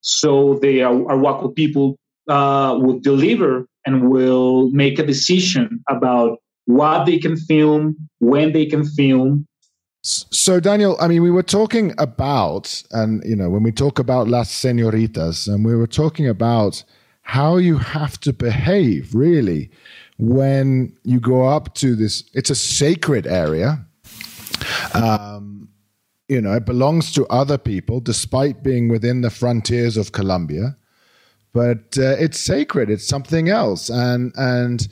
[0.01, 1.99] so the Arhuaco people
[2.31, 8.67] uh, would deliver and will make a decision about what they can film, when they
[8.67, 9.47] can film,
[10.03, 14.29] so, Daniel, I mean, we were talking about, and you know, when we talk about
[14.29, 16.83] Las Senoritas, and we were talking about
[17.23, 19.71] how you have to behave really
[20.19, 22.25] when you go up to this.
[22.33, 23.85] It's a sacred area.
[24.95, 25.69] Um,
[26.29, 30.77] you know, it belongs to other people, despite being within the frontiers of Colombia.
[31.53, 32.91] But uh, it's sacred.
[32.91, 34.89] It's something else, and and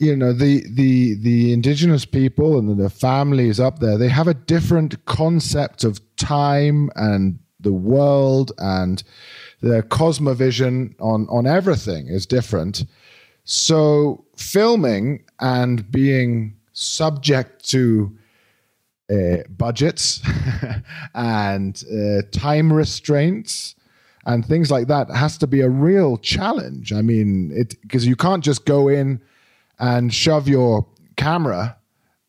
[0.00, 4.34] you know the the the indigenous people and the families up there they have a
[4.34, 9.04] different concept of time and the world and
[9.60, 12.86] their cosmovision on on everything is different
[13.44, 18.16] so filming and being subject to
[19.12, 20.22] uh, budgets
[21.14, 23.74] and uh, time restraints
[24.30, 26.92] and things like that has to be a real challenge.
[26.92, 29.20] I mean, it because you can't just go in
[29.78, 31.76] and shove your camera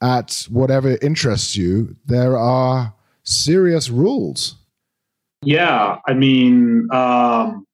[0.01, 1.95] at whatever interests you.
[2.05, 2.93] There are
[3.23, 4.55] serious rules.
[5.43, 7.65] Yeah, I mean, um,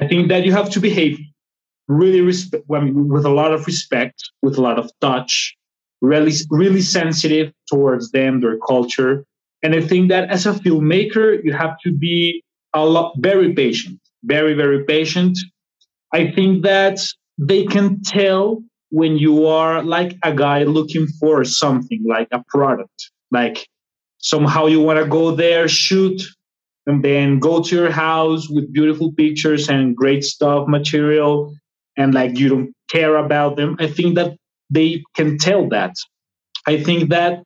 [0.00, 1.18] I think that you have to behave
[1.86, 5.56] really with a lot of respect, with a lot of touch,
[6.00, 9.24] really, really sensitive towards them, their culture.
[9.62, 12.44] And I think that as a filmmaker, you have to be
[12.74, 15.38] a lot very patient, very, very patient.
[16.12, 17.00] I think that
[17.38, 23.10] they can tell when you are like a guy looking for something like a product,
[23.30, 23.66] like
[24.18, 26.22] somehow you want to go there, shoot,
[26.86, 31.54] and then go to your house with beautiful pictures and great stuff, material,
[31.96, 33.76] and like you don't care about them.
[33.78, 34.36] I think that
[34.70, 35.94] they can tell that.
[36.66, 37.42] I think that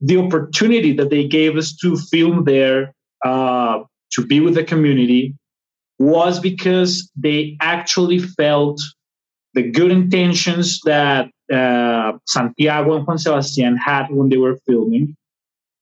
[0.00, 2.92] the opportunity that they gave us to film there,
[3.24, 3.80] uh,
[4.12, 5.34] to be with the community,
[5.98, 8.80] was because they actually felt
[9.54, 15.16] the good intentions that uh, Santiago and Juan Sebastian had when they were filming.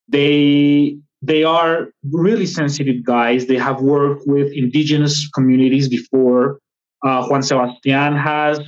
[0.08, 3.46] They they are really sensitive guys.
[3.46, 6.58] They have worked with indigenous communities before.
[7.04, 8.60] Uh, Juan Sebastian has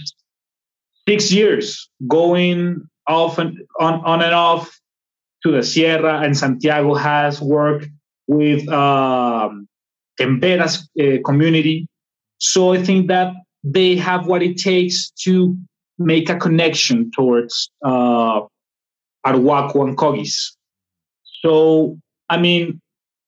[1.08, 4.78] six years going off and on, on and off
[5.42, 7.88] to the Sierra, and Santiago has worked
[8.31, 9.66] with um,
[10.20, 11.87] uh, community.
[12.39, 13.33] So I think that
[13.64, 15.57] they have what it takes to
[15.99, 18.41] make a connection towards uh,
[19.26, 20.53] Arhuaco and Kogis.
[21.43, 22.81] So, I mean,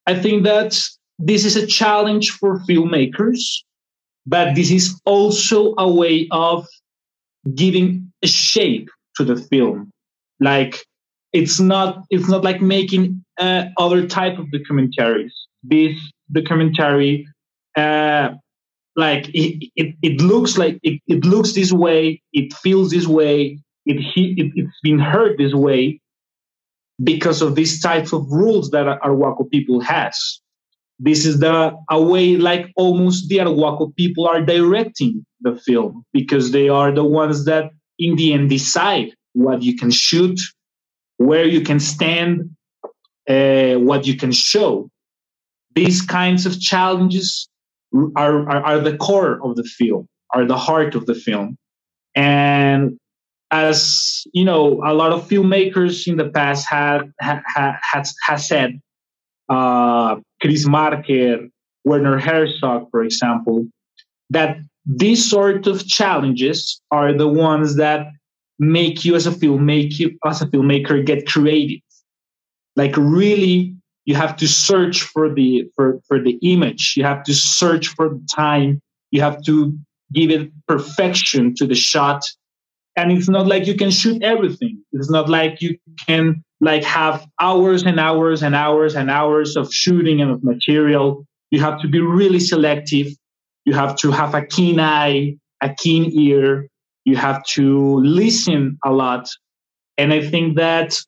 [0.07, 0.79] I think that
[1.19, 3.63] this is a challenge for filmmakers
[4.27, 6.67] but this is also a way of
[7.55, 9.91] giving a shape to the film
[10.41, 10.85] like
[11.33, 15.33] it's not it's not like making uh, other type of documentaries.
[15.63, 15.97] This
[16.31, 17.27] documentary
[17.77, 18.31] uh,
[18.97, 23.59] like it, it, it looks like it, it looks this way it feels this way
[23.87, 26.01] it, it it's been heard this way
[27.03, 30.41] because of these types of rules that Arhuaco people has.
[30.99, 36.53] This is the a way like almost the Arhuaco people are directing the film because
[36.53, 40.39] they are the ones that in the end decide what you can shoot,
[41.27, 42.51] where you can stand,
[43.29, 44.89] uh, what you can show.
[45.75, 47.49] These kinds of challenges
[48.17, 51.57] are, are, are the core of the film, are the heart of the film.
[52.15, 52.99] And
[53.51, 58.81] as you know, a lot of filmmakers in the past had had has, has said
[59.49, 61.49] uh, Chris Marker,
[61.85, 63.67] Werner Herzog, for example,
[64.31, 68.09] that these sort of challenges are the ones that
[68.63, 71.81] make you as a filmmaker as a filmmaker get creative.
[72.77, 76.95] Like really, you have to search for the for, for the image.
[76.97, 78.81] You have to search for the time.
[79.11, 79.77] You have to
[80.13, 82.25] give it perfection to the shot.
[82.97, 84.81] And it's not like you can shoot everything.
[84.93, 89.73] It's not like you can like have hours and hours and hours and hours of
[89.73, 91.25] shooting and of material.
[91.51, 93.09] You have to be really selective.
[93.65, 96.69] You have to have a keen eye, a keen ear.
[97.05, 99.29] You have to listen a lot.
[99.99, 100.99] And I think that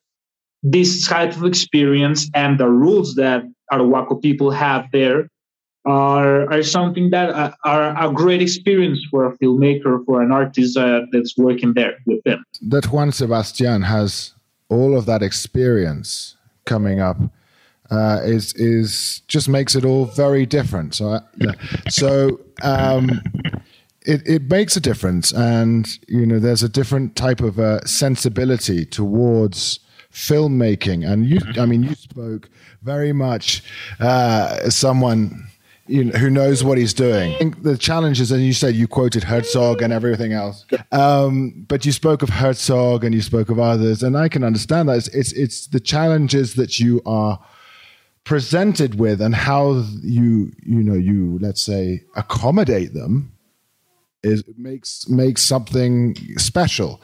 [0.63, 5.29] this type of experience and the rules that Arhuaco people have there
[5.85, 10.77] are, are something that uh, are a great experience for a filmmaker, for an artist
[10.77, 12.43] uh, that's working there with them.
[12.61, 14.33] That Juan Sebastian has
[14.69, 16.35] all of that experience
[16.65, 17.17] coming up
[17.91, 20.95] uh, is is just makes it all very different.
[20.95, 21.19] So, uh,
[21.89, 23.21] so um,
[24.05, 28.85] it it makes a difference, and you know, there's a different type of uh, sensibility
[28.85, 29.79] towards
[30.11, 31.07] filmmaking.
[31.07, 32.49] And you, I mean, you spoke
[32.83, 33.63] very much
[33.99, 35.47] uh, someone
[35.87, 37.35] you know, who knows what he's doing.
[37.35, 41.85] I think the challenges, and you said you quoted Herzog and everything else, um, but
[41.85, 44.97] you spoke of Herzog and you spoke of others, and I can understand that.
[44.97, 47.39] It's, it's, it's the challenges that you are
[48.23, 53.31] presented with and how you you know you let's say accommodate them
[54.25, 57.01] is makes makes something special.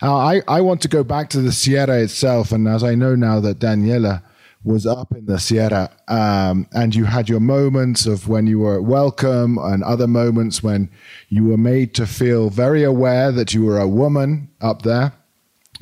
[0.00, 3.14] Uh, I I want to go back to the Sierra itself, and as I know
[3.14, 4.22] now that Daniela
[4.64, 8.80] was up in the Sierra, um, and you had your moments of when you were
[8.80, 10.88] welcome, and other moments when
[11.28, 15.12] you were made to feel very aware that you were a woman up there.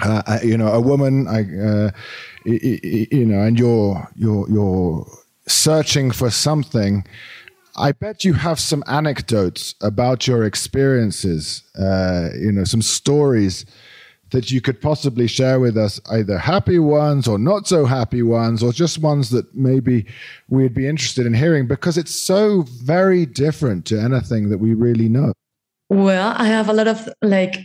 [0.03, 1.91] Uh, uh you know, a woman, I, uh,
[2.45, 5.07] you know, and you're you're you're
[5.47, 7.05] searching for something.
[7.81, 11.62] I bet you have some anecdotes about your experiences.
[11.78, 13.64] Uh, you know, some stories
[14.31, 18.62] that you could possibly share with us, either happy ones or not so happy ones,
[18.62, 20.07] or just ones that maybe
[20.49, 25.09] we'd be interested in hearing because it's so very different to anything that we really
[25.09, 25.33] know.
[25.89, 27.57] Well, I have a lot of like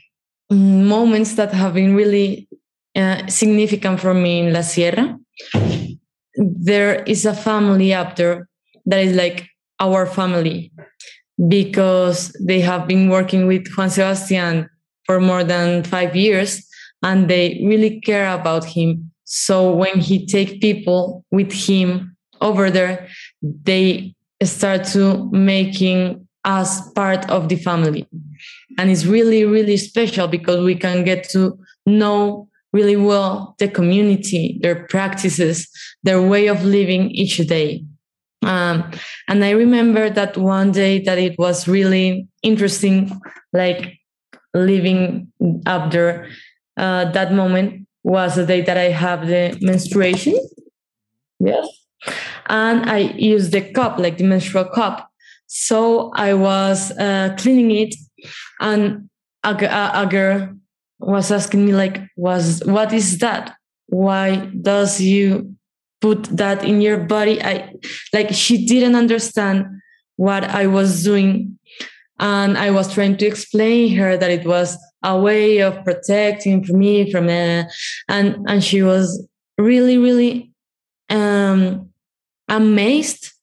[0.50, 2.48] moments that have been really
[2.96, 5.20] uh, significant for me in La Sierra.
[6.36, 8.48] There is a family up there
[8.86, 9.48] that is like
[9.80, 10.72] our family
[11.48, 14.70] because they have been working with Juan Sebastian
[15.06, 16.66] for more than five years
[17.04, 19.12] and they really care about him.
[19.26, 23.08] So when he take people with him over there
[23.42, 24.14] they
[24.44, 28.08] start to making us part of the family.
[28.78, 34.60] And it's really really special because we can get to know really well the community
[34.62, 35.70] their practices
[36.04, 37.84] their way of living each day
[38.46, 38.90] um,
[39.28, 43.12] and i remember that one day that it was really interesting
[43.54, 44.00] like
[44.54, 45.32] living
[45.66, 46.28] up there
[46.78, 50.38] uh, that moment was the day that I have the menstruation.
[51.40, 51.68] Yes.
[52.48, 55.10] And I used the cup, like the menstrual cup.
[55.48, 57.96] So I was uh, cleaning it,
[58.60, 59.10] and
[59.44, 60.56] a, a, a, girl
[61.00, 63.56] was asking me, like, "Was what is that?
[63.88, 65.56] Why does you
[66.02, 67.74] put that in your body?" I
[68.14, 69.66] like she didn't understand
[70.18, 71.60] what I was doing
[72.20, 77.12] and I was trying to explain her that it was a way of protecting me
[77.12, 77.68] from it.
[78.08, 79.28] And, and she was
[79.58, 80.52] really, really
[81.10, 81.90] um,
[82.48, 83.34] amazed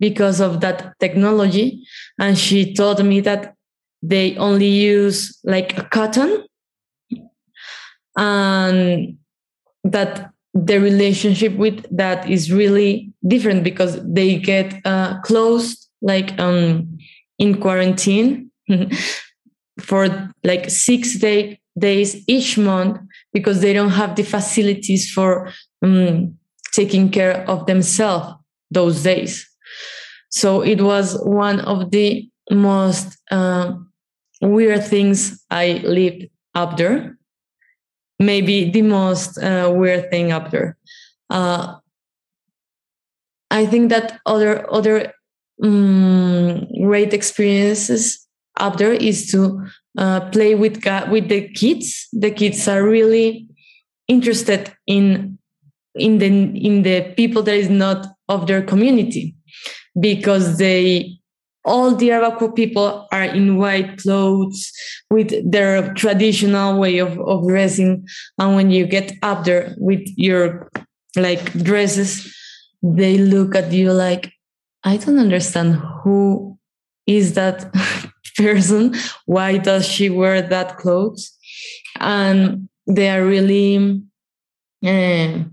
[0.00, 1.86] because of that technology.
[2.18, 3.54] And she told me that
[4.02, 6.44] they only use like cotton
[8.16, 9.16] and
[9.84, 10.30] that
[10.64, 16.98] the relationship with that is really different because they get uh, closed like um
[17.38, 18.50] in quarantine
[19.80, 23.00] for like six day, days each month
[23.32, 25.50] because they don't have the facilities for
[25.82, 26.36] um,
[26.72, 28.34] taking care of themselves
[28.70, 29.48] those days.
[30.30, 33.72] So it was one of the most uh,
[34.42, 37.17] weird things I lived up there.
[38.18, 40.76] Maybe the most uh, weird thing up there.
[41.30, 41.76] Uh,
[43.50, 45.12] I think that other other
[45.62, 48.26] um, great experiences
[48.58, 49.66] up there is to
[49.96, 52.08] uh, play with with the kids.
[52.12, 53.46] The kids are really
[54.08, 55.38] interested in
[55.94, 59.34] in the in the people that is not of their community
[60.00, 61.17] because they
[61.68, 64.72] all the Arhuaco people are in white clothes
[65.10, 68.06] with their traditional way of, of dressing.
[68.38, 70.70] And when you get up there with your
[71.14, 72.34] like dresses,
[72.82, 74.32] they look at you like,
[74.82, 76.58] I don't understand who
[77.06, 77.70] is that
[78.36, 78.94] person.
[79.26, 81.36] Why does she wear that clothes?
[82.00, 84.02] And they are really,
[84.84, 85.44] uh,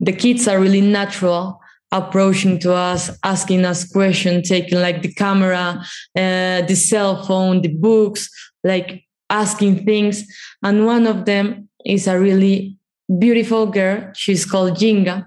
[0.00, 1.57] the kids are really natural
[1.92, 5.80] approaching to us, asking us questions, taking like the camera,
[6.16, 8.28] uh, the cell phone, the books,
[8.64, 10.24] like asking things.
[10.62, 12.76] And one of them is a really
[13.18, 14.10] beautiful girl.
[14.14, 15.26] She's called Jinga,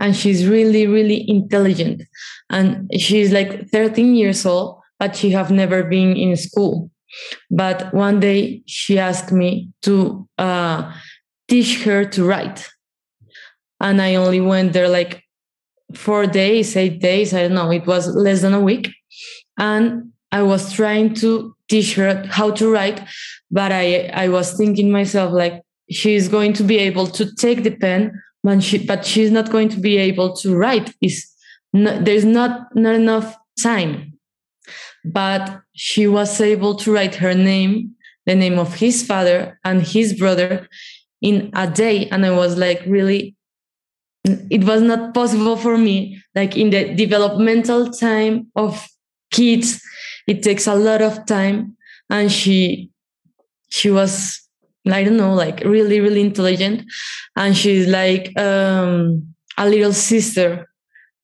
[0.00, 2.02] and she's really, really intelligent.
[2.50, 6.90] And she's like 13 years old, but she have never been in school.
[7.50, 10.92] But one day she asked me to uh,
[11.48, 12.68] teach her to write.
[13.80, 15.25] And I only went there like
[15.96, 18.90] four days, eight days, I don't know, it was less than a week.
[19.58, 23.00] And I was trying to teach her how to write,
[23.50, 27.70] but I, I was thinking myself like, she's going to be able to take the
[27.70, 30.94] pen, but, she, but she's not going to be able to write.
[31.00, 31.26] Is
[31.72, 34.12] there's not, not enough time.
[35.04, 37.94] But she was able to write her name,
[38.24, 40.68] the name of his father and his brother
[41.22, 42.08] in a day.
[42.08, 43.35] And I was like, really,
[44.50, 46.22] it was not possible for me.
[46.34, 48.86] Like in the developmental time of
[49.30, 49.80] kids,
[50.26, 51.76] it takes a lot of time.
[52.10, 52.90] And she,
[53.68, 54.46] she was
[54.92, 56.84] I don't know, like really, really intelligent.
[57.34, 60.68] And she's like um, a little sister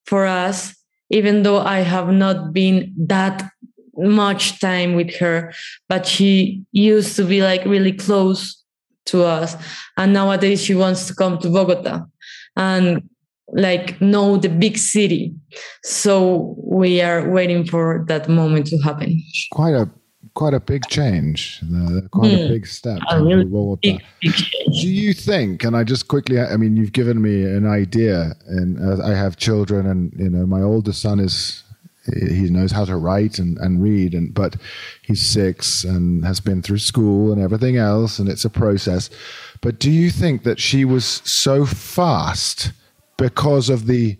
[0.07, 0.74] for us,
[1.11, 3.48] even though I have not been that
[3.96, 5.53] much time with her,
[5.88, 8.62] but she used to be like really close
[9.07, 9.57] to us.
[9.96, 12.07] And nowadays she wants to come to Bogota.
[12.57, 13.09] And
[13.53, 15.34] like know the big city
[15.84, 19.22] so we are waiting for that moment to happen
[19.53, 19.88] quite a
[20.34, 22.40] quite a big change uh, quite mm.
[22.40, 22.53] a hmm.
[22.53, 23.44] big step a really
[23.82, 24.34] big, big
[24.80, 28.80] do you think and i just quickly i mean you've given me an idea and
[28.80, 31.62] uh, i have children and you know my oldest son is
[32.05, 34.57] he knows how to write and, and read and but
[35.03, 39.09] he's six and has been through school and everything else and it's a process
[39.63, 42.73] but do you think that she was so fast
[43.17, 44.19] because of the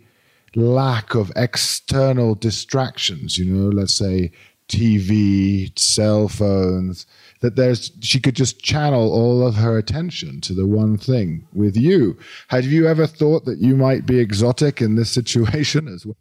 [0.55, 4.31] lack of external distractions you know let's say
[4.67, 7.05] tv cell phones
[7.43, 11.75] that there's she could just channel all of her attention to the one thing with
[11.75, 12.17] you?
[12.47, 16.15] Have you ever thought that you might be exotic in this situation as well?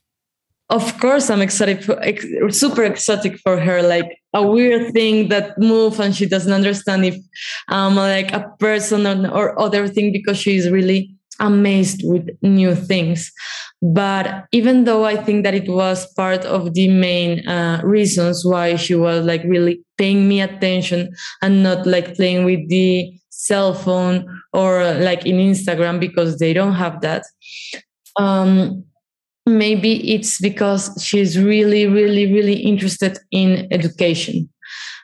[0.68, 6.26] Of course i'm super exotic for her like a weird thing that move and she
[6.26, 7.16] doesn't understand if
[7.68, 13.33] i'm like a person or, or other thing because she's really amazed with new things.
[13.83, 18.76] But even though i think that it was part of the main uh, reasons why
[18.76, 21.12] she was like really paying me attention
[21.43, 26.74] and not like playing with the cell phone or like in instagram because they don't
[26.74, 27.24] have that
[28.20, 28.85] um,
[29.47, 34.49] maybe it's because she's really really really interested in education.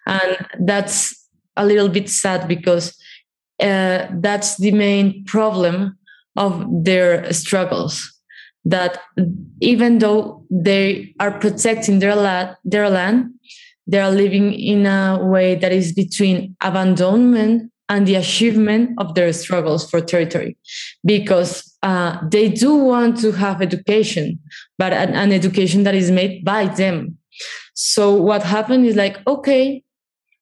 [0.07, 1.15] And that's
[1.57, 2.97] a little bit sad because
[3.61, 5.99] uh, that's the main problem
[6.37, 8.15] of their struggles
[8.65, 9.01] that
[9.61, 13.31] even though they are protecting their land their land
[13.89, 19.33] they are living in a way that is between abandonment and the achievement of their
[19.33, 20.57] struggles for territory.
[21.05, 24.39] Because uh, they do want to have education
[24.79, 27.17] but an, an, education that is made by them.
[27.75, 29.85] So what happened is like okay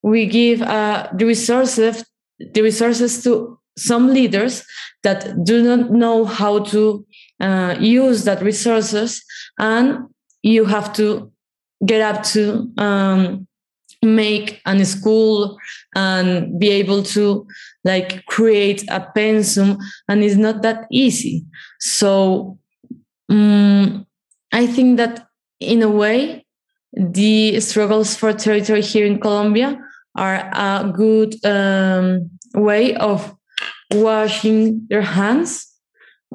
[0.01, 2.05] we give uh, the resources
[2.39, 4.63] the resources to some leaders
[5.03, 7.05] that do not know how to
[7.39, 9.23] uh, use that resources
[9.59, 9.99] and
[10.41, 11.31] you have to
[11.85, 13.47] get up to um,
[14.03, 15.57] make a school
[15.95, 17.45] and be able to
[17.83, 19.77] like create a pensum
[20.07, 21.45] and it's not that easy.
[21.79, 22.57] So
[23.29, 24.05] um,
[24.51, 25.27] i think that
[25.59, 26.45] in a way
[26.93, 29.79] the struggles for territory here in colombia
[30.15, 33.35] are a good um, way of
[33.93, 35.67] washing their hands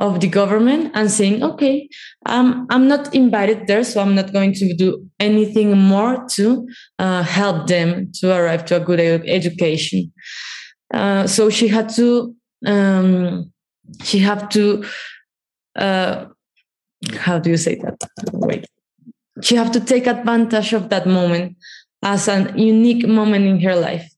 [0.01, 1.89] of the government and saying, okay,
[2.27, 6.67] um, I'm not invited there, so I'm not going to do anything more to
[6.99, 10.13] uh, help them to arrive to a good education.
[10.93, 12.35] Uh, so she had to,
[12.67, 13.53] um,
[14.03, 14.85] she had to,
[15.77, 16.27] uh,
[17.17, 17.97] how do you say that?
[18.33, 18.67] Wait.
[19.43, 21.57] She have to take advantage of that moment
[22.03, 24.12] as a unique moment in her life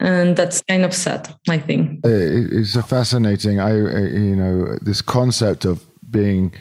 [0.00, 2.00] and that's kind of sad i think.
[2.04, 6.52] It's a fascinating i you know this concept of being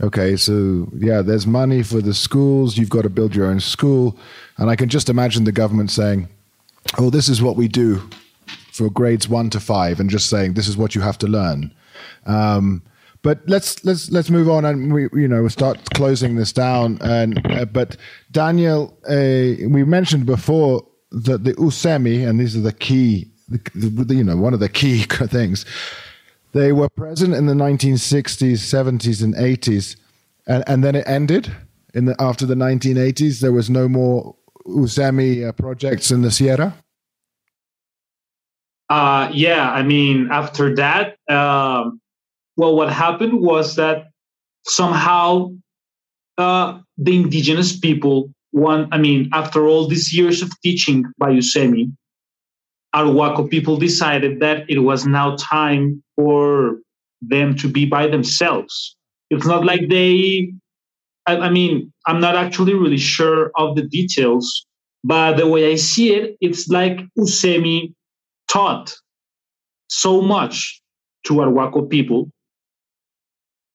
[0.00, 4.16] okay so yeah there's money for the schools you've got to build your own school.
[4.58, 6.28] And i can just imagine the government saying
[6.98, 8.02] oh this is what we do
[8.72, 11.74] for grades 1 to 5 and just saying this is what you have to learn.
[12.26, 12.82] Um,
[13.22, 16.98] but let's let's let's move on and we you know start closing this down.
[17.00, 17.96] And uh, but
[18.30, 20.84] daniel uh, we mentioned before
[21.16, 25.02] the, the USEMI, and these are the key, the, you know, one of the key
[25.08, 25.64] things,
[26.52, 29.96] they were present in the 1960s, 70s, and 80s,
[30.46, 31.50] and, and then it ended.
[31.94, 34.36] In the, after the 1980s, there was no more
[34.66, 36.74] USEMI uh, projects in the Sierra.
[38.90, 41.90] Uh, yeah, I mean, after that, uh,
[42.56, 44.08] well, what happened was that
[44.66, 45.52] somehow
[46.36, 51.92] uh, the indigenous people one, I mean, after all these years of teaching by USEMI,
[52.94, 56.78] Arhuaco people decided that it was now time for
[57.20, 58.96] them to be by themselves.
[59.30, 60.52] It's not like they,
[61.26, 64.66] I, I mean, I'm not actually really sure of the details,
[65.04, 67.92] but the way I see it, it's like USEMI
[68.48, 68.94] taught
[69.88, 70.80] so much
[71.26, 72.30] to Arhuaco people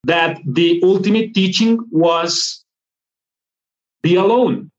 [0.03, 2.60] that the ultimate teaching was
[4.01, 4.71] be alone.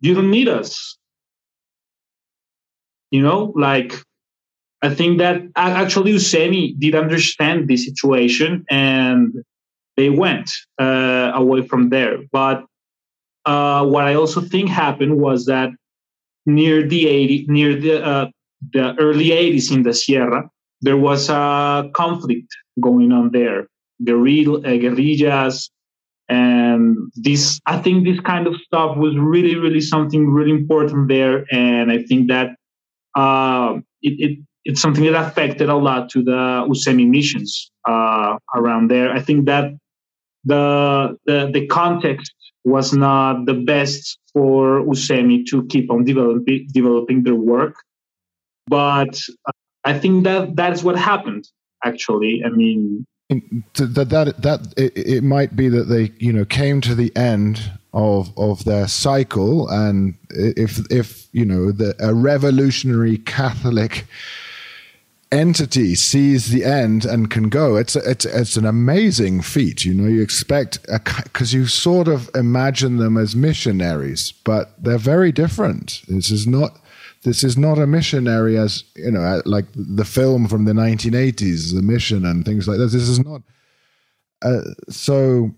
[0.00, 0.98] You don't need us.
[3.10, 3.94] You know like
[4.82, 9.32] i think that actually USEMI did understand the situation and
[9.96, 12.18] they went uh, away from there.
[12.32, 12.64] But
[13.46, 15.70] uh, what i also think happened was that
[16.44, 18.26] near the 80 near the uh,
[18.72, 20.50] the early 80s in the sierra
[20.82, 23.68] there was a conflict going on there.
[24.04, 25.70] Guerrilla, uh, guerrillas
[26.28, 31.44] and this i think this kind of stuff was really really something really important there
[31.52, 32.50] and i think that
[33.16, 38.90] uh, it, it, it's something that affected a lot to the USEMI missions uh, around
[38.90, 39.70] there i think that
[40.44, 42.32] the, the the context
[42.66, 47.76] was not the best for Usemi to keep on developing developing their work.
[48.66, 49.18] But
[49.84, 51.44] I think that that is what happened.
[51.84, 56.80] Actually, I mean, that that that it, it, might be that they you know came
[56.80, 63.18] to the end of of their cycle, and if if you know the a revolutionary
[63.18, 64.06] Catholic
[65.32, 70.08] entity sees the end and can go it's it's it's an amazing feat you know
[70.08, 70.78] you expect
[71.24, 76.02] because you sort of imagine them as missionaries but they're very different.
[76.08, 76.78] This is not
[77.26, 81.82] this is not a missionary as you know like the film from the 1980s the
[81.82, 83.42] mission and things like this this is not
[84.42, 85.50] uh, so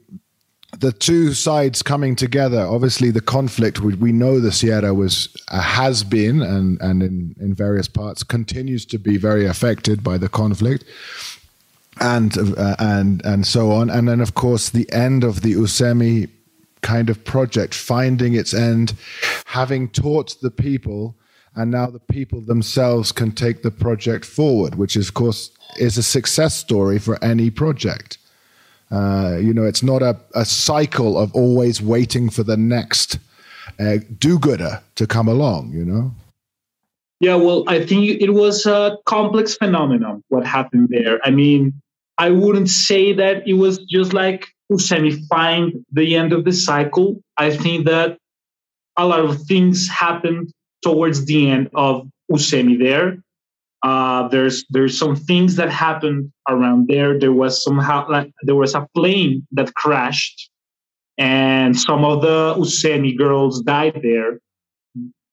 [0.79, 2.61] the two sides coming together.
[2.61, 7.35] Obviously, the conflict we, we know the Sierra was uh, has been and and in
[7.41, 10.85] in various parts continues to be very affected by the conflict.
[12.01, 16.31] And uh, and and so on, and then of course the end of the Usemi
[16.81, 18.95] kind of project, finding its end,
[19.47, 21.17] having taught the people,
[21.59, 25.99] and now the people themselves can take the project forward, which is, of course is
[25.99, 28.17] a success story for any project.
[28.91, 33.19] Uh, you know, it's not a, a cycle of always waiting for the next
[33.79, 35.73] uh, do-gooder to come along.
[35.73, 36.15] You know.
[37.21, 41.19] Yeah, well, I think it was a complex phenomenon what happened there.
[41.25, 41.75] I mean,
[42.17, 47.21] I wouldn't say that it was just like Usemi find the end of the cycle.
[47.37, 48.19] I think that
[48.97, 50.53] a lot of things happened
[50.83, 53.19] towards the end of Usemi there.
[53.83, 57.19] Uh, there's there's some things that happened around there.
[57.19, 60.51] There was somehow like there was a plane that crashed,
[61.17, 64.41] and some of the Usemi girls died there.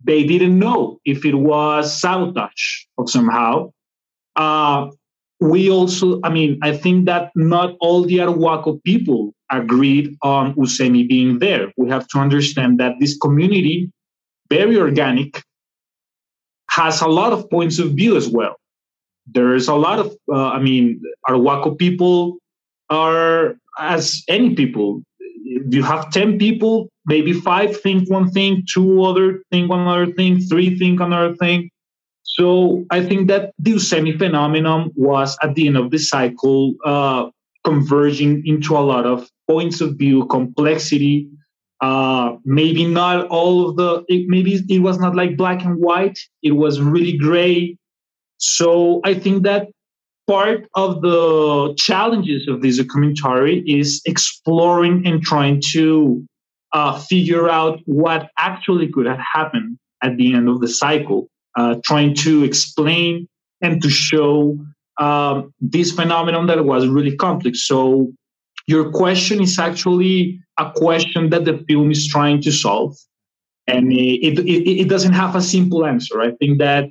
[0.04, 3.72] They didn't know if it was sabotage or somehow.
[4.36, 4.91] Uh,
[5.39, 11.08] we also, I mean, I think that not all the Arhuaco people agreed on Usemi
[11.08, 11.72] being there.
[11.78, 13.91] We have to understand that this community,
[14.50, 15.41] very organic,
[16.70, 18.56] has a lot of points of view as well.
[19.28, 22.38] There's a lot of, uh, I mean, Arhuaco people
[22.89, 25.02] are as any people.
[25.20, 30.12] If You have 10 people, maybe five think one thing, two other think one other
[30.12, 31.70] thing, three think another thing.
[32.24, 37.30] So I think that the Usemi phenomenon was at the end of the cycle uh,
[37.64, 41.30] converging into a lot of points of view, complexity,
[41.86, 46.17] uh, maybe not all of the it, maybe it was not like black and white.
[46.41, 47.77] It was really gray.
[48.38, 49.63] So i think that
[50.27, 56.25] part of the challenges of this documentary is exploring and trying to
[56.77, 61.21] uh, figure out what actually could have happened at the end of the cycle
[61.55, 63.27] uh, trying to explain
[63.61, 64.57] and to show
[64.99, 67.67] um, this phenomenon that was really complex.
[67.67, 68.11] So
[68.67, 72.95] your question is actually a question that the film is trying to solve.
[73.68, 76.22] And it, it, it doesn't have a simple answer.
[76.22, 76.86] I think that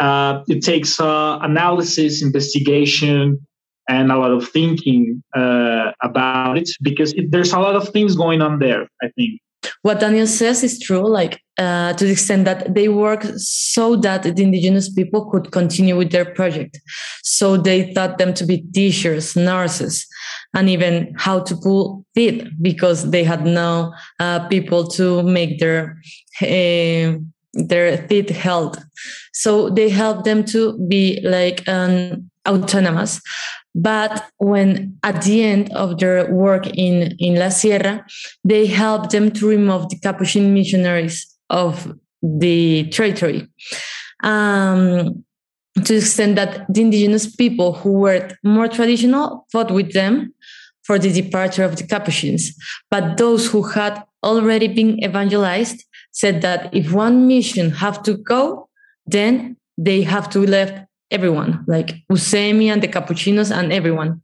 [0.00, 3.44] uh, it takes uh, analysis, investigation,
[3.88, 8.16] and a lot of thinking uh, about it because it, there's a lot of things
[8.16, 9.40] going on there, I think.
[9.82, 14.22] What Daniel says is true, like uh, to the extent that they work so that
[14.22, 16.80] the indigenous people could continue with their project.
[17.22, 20.06] So they thought them to be teachers, nurses,
[20.54, 26.00] and even how to pull teeth because they had no uh, people to make their
[26.40, 27.18] uh,
[27.54, 28.82] their teeth held.
[29.32, 33.20] So they helped them to be like um, autonomous.
[33.74, 38.04] But when at the end of their work in, in La Sierra,
[38.44, 43.48] they helped them to remove the Capuchin missionaries of the territory.
[44.22, 45.24] Um,
[45.74, 50.34] to the extent that the indigenous people who were more traditional fought with them
[50.84, 52.54] for the departure of the Capuchins.
[52.90, 58.68] But those who had already been evangelized said that if one mission have to go,
[59.06, 60.72] then they have to leave
[61.12, 64.22] everyone, like Usemi and the Capuchinos and everyone,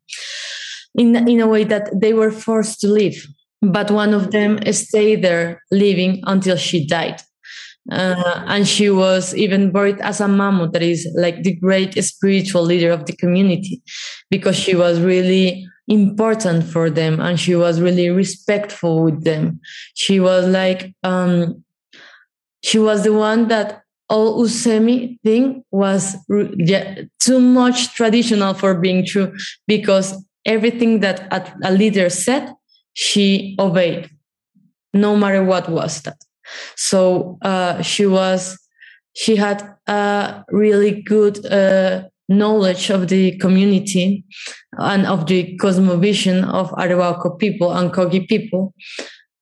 [0.96, 3.26] in, in a way that they were forced to leave.
[3.60, 7.20] But one of them stayed there living until she died.
[7.90, 12.62] Uh, and she was even buried as a mamut, that is like the great spiritual
[12.62, 13.80] leader of the community,
[14.30, 19.58] because she was really important for them and she was really respectful with them.
[19.94, 21.64] She was like, um,
[22.62, 26.16] she was the one that all Usemi thing was
[26.56, 29.34] yeah, too much traditional for being true
[29.66, 30.14] because
[30.46, 31.28] everything that
[31.62, 32.52] a leader said,
[32.94, 34.10] she obeyed,
[34.94, 36.16] no matter what was that.
[36.76, 38.58] So uh, she was,
[39.14, 44.24] she had a really good uh, knowledge of the community
[44.78, 48.74] and of the cosmovision of Arhuaco people and Kogi people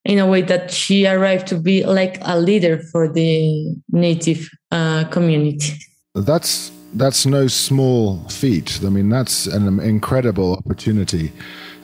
[0.07, 5.05] in a way that she arrived to be like a leader for the native uh,
[5.11, 5.75] community.
[6.15, 8.81] That's that's no small feat.
[8.85, 11.33] I mean, that's an incredible opportunity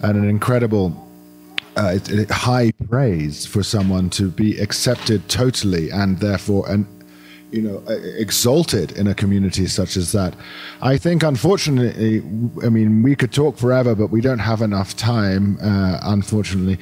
[0.02, 0.96] and an incredible
[1.76, 1.98] uh,
[2.30, 6.86] high praise for someone to be accepted totally and therefore and
[7.52, 7.82] you know
[8.18, 10.34] exalted in a community such as that.
[10.80, 12.22] I think unfortunately
[12.66, 16.78] i mean we could talk forever but we don't have enough time uh, unfortunately.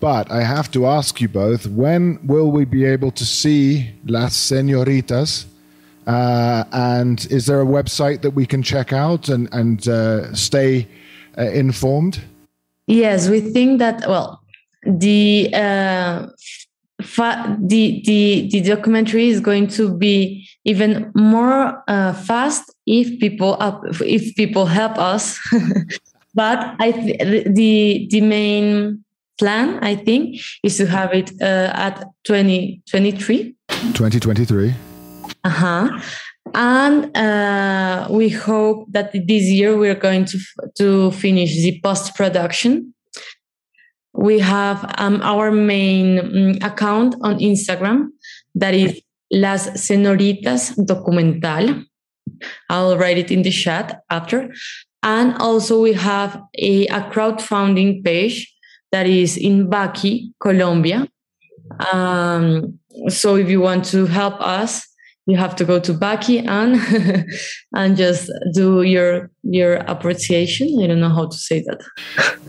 [0.00, 4.34] But i have to ask you both when will we be able to see las
[4.34, 5.46] senoritas
[6.06, 10.88] uh, and is there a website that we can check out and and uh, stay
[11.38, 12.20] uh, informed?
[12.86, 14.42] Yes we think that well
[14.84, 16.26] the uh,
[17.02, 23.56] fa- the the the documentary is going to be even more uh, fast if people
[23.60, 25.38] up if people help us.
[26.34, 29.04] but I th- the the main
[29.38, 33.54] plan I think is to have it uh, at 2023.
[33.68, 34.74] 2023.
[35.44, 36.00] Uh huh.
[36.54, 42.14] And uh, we hope that this year we're going to f- to finish the post
[42.14, 42.94] production
[44.14, 48.08] we have um, our main um, account on Instagram
[48.54, 49.00] that is
[49.30, 51.84] Las Senoritas Documental.
[52.68, 54.52] I'll write it in the chat after.
[55.02, 58.54] And also we have a, a crowdfunding page
[58.92, 61.08] that is in Vaki, Colombia.
[61.92, 64.86] Um, so if you want to help us,
[65.26, 66.76] you have to go to Vaki and
[67.74, 70.68] and just do your your appreciation.
[70.82, 71.80] I don't know how to say that.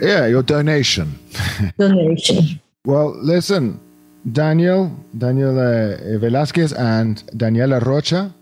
[0.02, 1.20] Yeah, your donation.
[1.80, 2.60] donation.
[2.86, 3.80] well, listen,
[4.32, 8.34] Daniel, Daniel uh, Velasquez, and Daniela Rocha.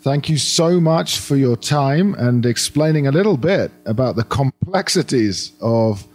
[0.00, 5.52] Thank you so much for your time and explaining a little bit about the complexities
[5.60, 6.06] of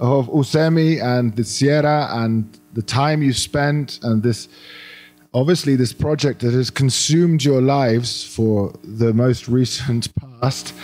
[0.00, 4.48] of Usemi and the Sierra and the time you spent and this
[5.38, 10.08] obviously this project that has consumed your lives for the most recent
[10.40, 10.74] past.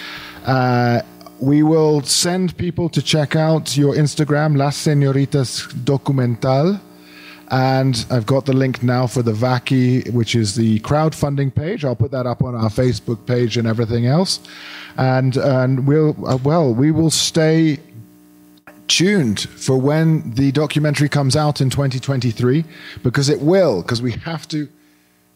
[0.47, 1.01] Uh,
[1.41, 6.81] we will send people to check out your Instagram, Las Senoritas Documental.
[7.51, 11.85] And I've got the link now for the Vaki, which is the crowdfunding page.
[11.85, 14.41] I'll put that up on our Facebook page and everything else.
[14.97, 17.81] And, and we'll, uh, well, we will stay
[18.89, 22.65] tuned for when the documentary comes out in 2023
[23.03, 24.69] because it will because we have to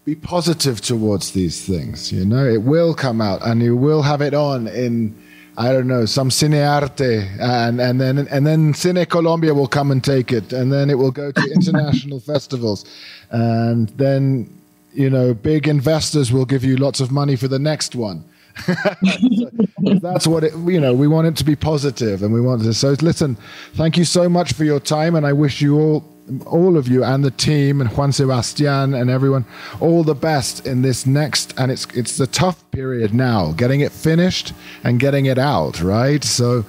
[0.05, 2.47] be positive towards these things you know?
[2.47, 5.17] It will come out and you will have it on in
[5.57, 10.03] I don't know some cinearte and and then and then Cine Colombia will come and
[10.03, 12.85] take it and then it will go to international festivals.
[13.31, 14.57] And then
[14.93, 18.25] you know big investors will give you lots of money for the next one
[20.01, 22.75] that's what it you know we want it to be positive and we want to
[22.75, 23.37] so listen
[23.75, 26.05] thank you so much for your time and i wish you all
[26.47, 29.45] all of you and the team and juan sebastian and everyone
[29.81, 33.93] all the best in this next and it's it's the tough period now getting it
[33.93, 34.53] finished
[34.85, 36.65] and getting it out right so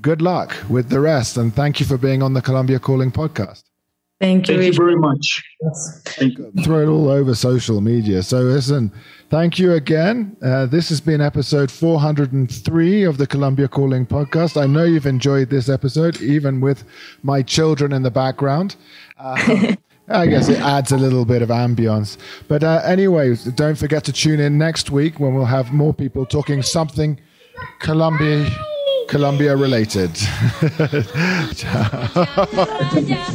[0.00, 3.62] good luck with the rest and thank you for being on the Colombia Calling podcast
[4.20, 4.54] Thank you.
[4.56, 5.44] Thank you very much.
[6.06, 6.50] Thank you.
[6.64, 8.22] Throw it all over social media.
[8.22, 8.90] So listen,
[9.30, 10.36] thank you again.
[10.42, 14.60] Uh, this has been episode 403 of the Colombia Calling podcast.
[14.60, 16.84] I know you've enjoyed this episode, even with
[17.22, 18.76] my children in the background.
[20.08, 22.16] Uh, I guess it adds a little bit of ambience.
[22.46, 26.24] But uh, anyway, don't forget to tune in next week when we'll have more people
[26.24, 27.18] talking something
[27.80, 28.48] Columbia,
[29.08, 30.10] Colombia related.